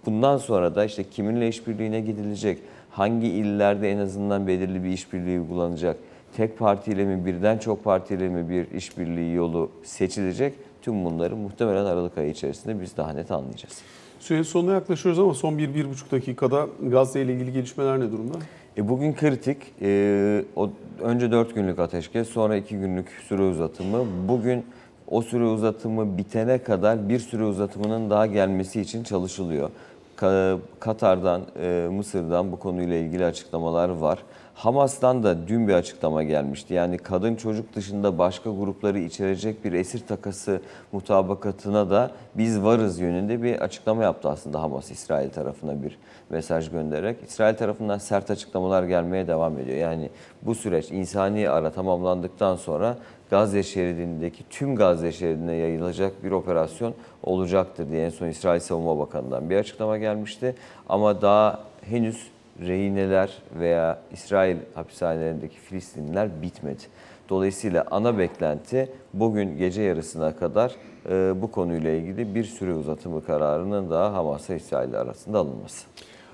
Bundan 0.07 0.37
sonra 0.37 0.75
da 0.75 0.85
işte 0.85 1.05
kiminle 1.05 1.49
işbirliğine 1.49 2.01
gidilecek, 2.01 2.59
hangi 2.90 3.27
illerde 3.27 3.92
en 3.92 3.99
azından 3.99 4.46
belirli 4.46 4.85
bir 4.85 4.88
işbirliği 4.88 5.40
uygulanacak, 5.40 5.96
tek 6.37 6.59
partiyle 6.59 7.05
mi 7.05 7.27
birden 7.27 7.59
çok 7.59 7.85
partiyle 7.85 8.29
mi 8.29 8.49
bir 8.49 8.70
işbirliği 8.70 9.35
yolu 9.35 9.70
seçilecek 9.83 10.55
tüm 10.83 11.05
bunları 11.05 11.37
muhtemelen 11.37 11.85
Aralık 11.85 12.18
ayı 12.18 12.31
içerisinde 12.31 12.81
biz 12.81 12.96
daha 12.96 13.12
net 13.12 13.31
anlayacağız. 13.31 13.83
Sürenin 14.20 14.42
sonuna 14.42 14.72
yaklaşıyoruz 14.72 15.18
ama 15.18 15.35
son 15.35 15.52
1-1,5 15.54 16.11
dakikada 16.11 16.66
Gazze 16.83 17.22
ile 17.22 17.33
ilgili 17.35 17.52
gelişmeler 17.52 18.00
ne 18.00 18.12
durumda? 18.12 18.38
E 18.76 18.88
bugün 18.88 19.14
kritik. 19.14 19.56
E, 19.83 20.44
o 20.56 20.70
önce 21.00 21.30
4 21.33 21.54
günlük 21.54 21.78
ateşkes, 21.78 22.28
sonra 22.28 22.56
2 22.56 22.76
günlük 22.78 23.09
süre 23.28 23.42
uzatımı. 23.42 24.04
Bugün 24.28 24.64
o 25.09 25.22
süre 25.22 25.44
uzatımı 25.44 26.18
bitene 26.18 26.59
kadar 26.59 27.09
bir 27.09 27.18
süre 27.18 27.44
uzatımının 27.44 28.11
daha 28.11 28.26
gelmesi 28.26 28.80
için 28.80 29.04
çalışılıyor. 29.04 29.70
Ka- 30.16 30.59
Katar'dan, 30.80 31.42
e, 31.62 31.88
Mısır'dan 31.92 32.52
bu 32.52 32.59
konuyla 32.59 32.96
ilgili 32.96 33.24
açıklamalar 33.24 33.88
var. 33.88 34.18
Hamas'tan 34.61 35.23
da 35.23 35.49
dün 35.49 35.68
bir 35.68 35.75
açıklama 35.75 36.23
gelmişti. 36.23 36.75
Yani 36.75 36.99
kadın 36.99 37.37
çocuk 37.37 37.75
dışında 37.75 38.18
başka 38.18 38.51
grupları 38.51 38.99
içerecek 38.99 39.64
bir 39.64 39.73
esir 39.73 40.07
takası 40.07 40.61
mutabakatına 40.92 41.90
da 41.90 42.11
biz 42.35 42.62
varız 42.62 43.01
yönünde 43.01 43.42
bir 43.42 43.61
açıklama 43.61 44.03
yaptı 44.03 44.29
aslında 44.29 44.62
Hamas 44.62 44.90
İsrail 44.90 45.31
tarafına 45.31 45.83
bir 45.83 45.99
mesaj 46.31 46.70
göndererek. 46.70 47.16
İsrail 47.29 47.57
tarafından 47.57 47.99
sert 47.99 48.31
açıklamalar 48.31 48.83
gelmeye 48.83 49.27
devam 49.27 49.59
ediyor. 49.59 49.79
Yani 49.79 50.11
bu 50.42 50.55
süreç 50.55 50.90
insani 50.90 51.49
ara 51.49 51.70
tamamlandıktan 51.70 52.57
sonra 52.57 52.96
Gazze 53.31 53.62
şeridindeki 53.62 54.44
tüm 54.51 54.77
Gazze 54.77 55.12
şeridine 55.12 55.55
yayılacak 55.55 56.25
bir 56.25 56.31
operasyon 56.31 56.94
olacaktır 57.23 57.90
diye 57.90 58.07
en 58.07 58.11
son 58.11 58.27
İsrail 58.27 58.61
Savunma 58.61 58.99
Bakanı'ndan 58.99 59.51
bir 59.51 59.57
açıklama 59.57 59.99
gelmişti. 59.99 60.55
Ama 60.88 61.23
daha 61.23 61.61
henüz 61.83 62.31
rehineler 62.61 63.38
veya 63.59 63.99
İsrail 64.12 64.57
hapishanelerindeki 64.75 65.57
Filistinliler 65.61 66.42
bitmedi. 66.42 66.83
Dolayısıyla 67.29 67.85
ana 67.90 68.18
beklenti 68.18 68.88
bugün 69.14 69.59
gece 69.59 69.83
yarısına 69.83 70.37
kadar 70.37 70.77
e, 71.11 71.42
bu 71.42 71.51
konuyla 71.51 71.90
ilgili 71.90 72.35
bir 72.35 72.44
süre 72.44 72.75
uzatımı 72.75 73.25
kararının 73.25 73.90
daha 73.90 74.12
Hamas'la 74.12 74.55
İsrail 74.55 74.94
arasında 74.94 75.38
alınması. 75.38 75.87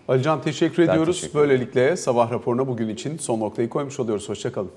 Alican 0.08 0.42
teşekkür 0.42 0.86
Ben 0.86 0.92
ediyoruz. 0.92 1.20
teşekkür. 1.20 1.38
Böylelikle 1.38 1.96
sabah 1.96 2.32
raporuna 2.32 2.66
bugün 2.68 2.88
için 2.88 3.18
son 3.18 3.40
noktayı 3.40 3.68
koymuş 3.68 4.00
oluyoruz. 4.00 4.28
Hoşçakalın. 4.28 4.70